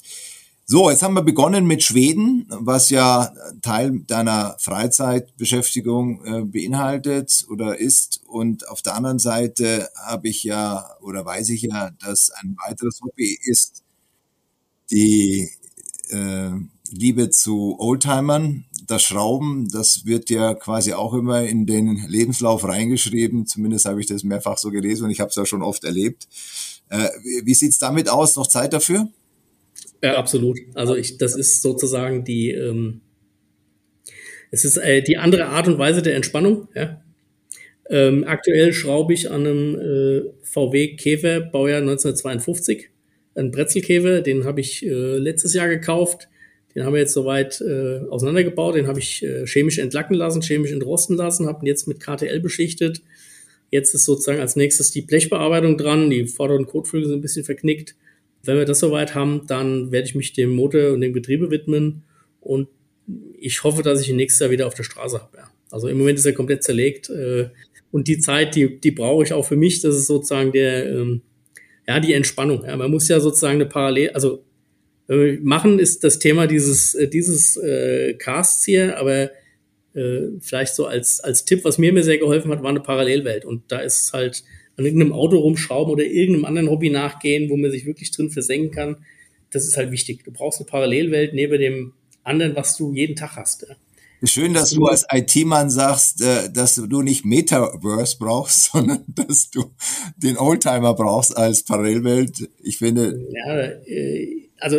[0.72, 7.76] So, jetzt haben wir begonnen mit Schweden, was ja Teil deiner Freizeitbeschäftigung äh, beinhaltet oder
[7.76, 8.20] ist.
[8.28, 13.00] Und auf der anderen Seite habe ich ja oder weiß ich ja, dass ein weiteres
[13.02, 13.82] Hobby ist
[14.92, 15.50] die
[16.10, 16.50] äh,
[16.92, 19.68] Liebe zu Oldtimern, das Schrauben.
[19.72, 23.44] Das wird ja quasi auch immer in den Lebenslauf reingeschrieben.
[23.44, 26.28] Zumindest habe ich das mehrfach so gelesen und ich habe es ja schon oft erlebt.
[26.90, 27.08] Äh,
[27.42, 28.36] wie sieht's damit aus?
[28.36, 29.08] Noch Zeit dafür?
[30.02, 30.58] Ja, absolut.
[30.74, 33.00] Also ich, das ist sozusagen die, ähm,
[34.50, 36.68] es ist äh, die andere Art und Weise der Entspannung.
[36.74, 37.02] Ja.
[37.88, 42.88] Ähm, aktuell schraube ich an einem äh, VW Käfer, Baujahr 1952,
[43.34, 44.88] einen Brezelkäfer, den habe ich äh,
[45.18, 46.28] letztes Jahr gekauft.
[46.74, 50.70] Den haben wir jetzt soweit äh, auseinandergebaut, den habe ich äh, chemisch entlacken lassen, chemisch
[50.70, 53.02] entrosten lassen, habe ihn jetzt mit KTL beschichtet.
[53.70, 57.96] Jetzt ist sozusagen als nächstes die Blechbearbeitung dran, die vorderen Kotflügel sind ein bisschen verknickt.
[58.42, 62.04] Wenn wir das soweit haben, dann werde ich mich dem Motor und dem Getriebe widmen
[62.40, 62.68] und
[63.38, 65.36] ich hoffe, dass ich ihn nächstes Jahr wieder auf der Straße habe.
[65.36, 65.50] Ja.
[65.70, 67.48] Also im Moment ist er komplett zerlegt äh,
[67.90, 69.80] und die Zeit, die, die brauche ich auch für mich.
[69.82, 71.22] Das ist sozusagen der, ähm,
[71.86, 72.64] ja, die Entspannung.
[72.64, 72.76] Ja.
[72.76, 74.44] Man muss ja sozusagen eine Parallel, also
[75.08, 79.30] äh, machen ist das Thema dieses, äh, dieses äh, Casts hier, aber
[79.94, 83.44] äh, vielleicht so als, als Tipp, was mir mir sehr geholfen hat, war eine Parallelwelt.
[83.44, 84.44] Und da ist halt
[84.76, 88.70] an irgendeinem Auto rumschrauben oder irgendeinem anderen Hobby nachgehen, wo man sich wirklich drin versenken
[88.70, 88.96] kann.
[89.50, 90.24] Das ist halt wichtig.
[90.24, 91.92] Du brauchst eine Parallelwelt neben dem
[92.22, 93.66] anderen, was du jeden Tag hast.
[93.68, 93.76] Ja.
[94.22, 99.70] Schön, dass du als IT-Mann sagst, äh, dass du nicht Metaverse brauchst, sondern dass du
[100.16, 102.48] den Oldtimer brauchst als Parallelwelt.
[102.62, 103.26] Ich finde.
[103.32, 104.78] Ja, äh, also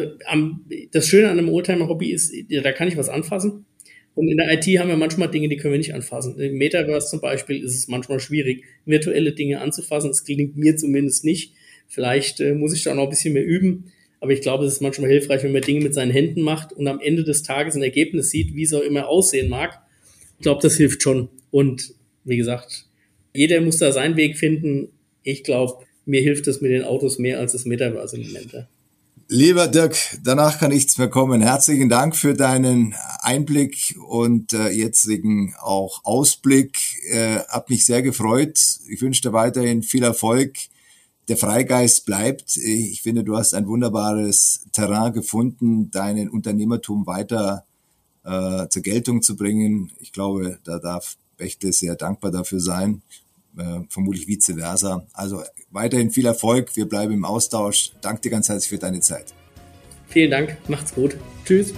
[0.91, 3.65] das Schöne an einem Oldtimer-Hobby ist, da kann ich was anfassen.
[4.13, 6.37] Und in der IT haben wir manchmal Dinge, die können wir nicht anfassen.
[6.39, 10.09] Im Metaverse zum Beispiel ist es manchmal schwierig, virtuelle Dinge anzufassen.
[10.09, 11.53] Das klingt mir zumindest nicht.
[11.87, 13.91] Vielleicht äh, muss ich da noch ein bisschen mehr üben.
[14.19, 16.87] Aber ich glaube, es ist manchmal hilfreich, wenn man Dinge mit seinen Händen macht und
[16.87, 19.81] am Ende des Tages ein Ergebnis sieht, wie es auch immer aussehen mag.
[20.37, 21.29] Ich glaube, das hilft schon.
[21.49, 22.85] Und wie gesagt,
[23.33, 24.89] jeder muss da seinen Weg finden.
[25.23, 28.67] Ich glaube, mir hilft es mit den Autos mehr als das Metaverse im Moment.
[29.33, 31.39] Lieber Dirk, danach kann nichts mehr kommen.
[31.39, 36.77] Herzlichen Dank für deinen Einblick und äh, jetzigen auch Ausblick.
[37.09, 38.59] Äh, hab mich sehr gefreut.
[38.89, 40.57] Ich wünsche dir weiterhin viel Erfolg.
[41.29, 42.57] Der Freigeist bleibt.
[42.57, 47.63] Ich finde, du hast ein wunderbares Terrain gefunden, deinen Unternehmertum weiter
[48.25, 49.93] äh, zur Geltung zu bringen.
[50.01, 53.01] Ich glaube, da darf Bechtle sehr dankbar dafür sein
[53.57, 55.05] äh, vermutlich vice versa.
[55.13, 57.91] Also weiterhin viel Erfolg, wir bleiben im Austausch.
[58.01, 59.33] Danke dir ganz herzlich für deine Zeit.
[60.07, 61.17] Vielen Dank, macht's gut.
[61.45, 61.73] Tschüss.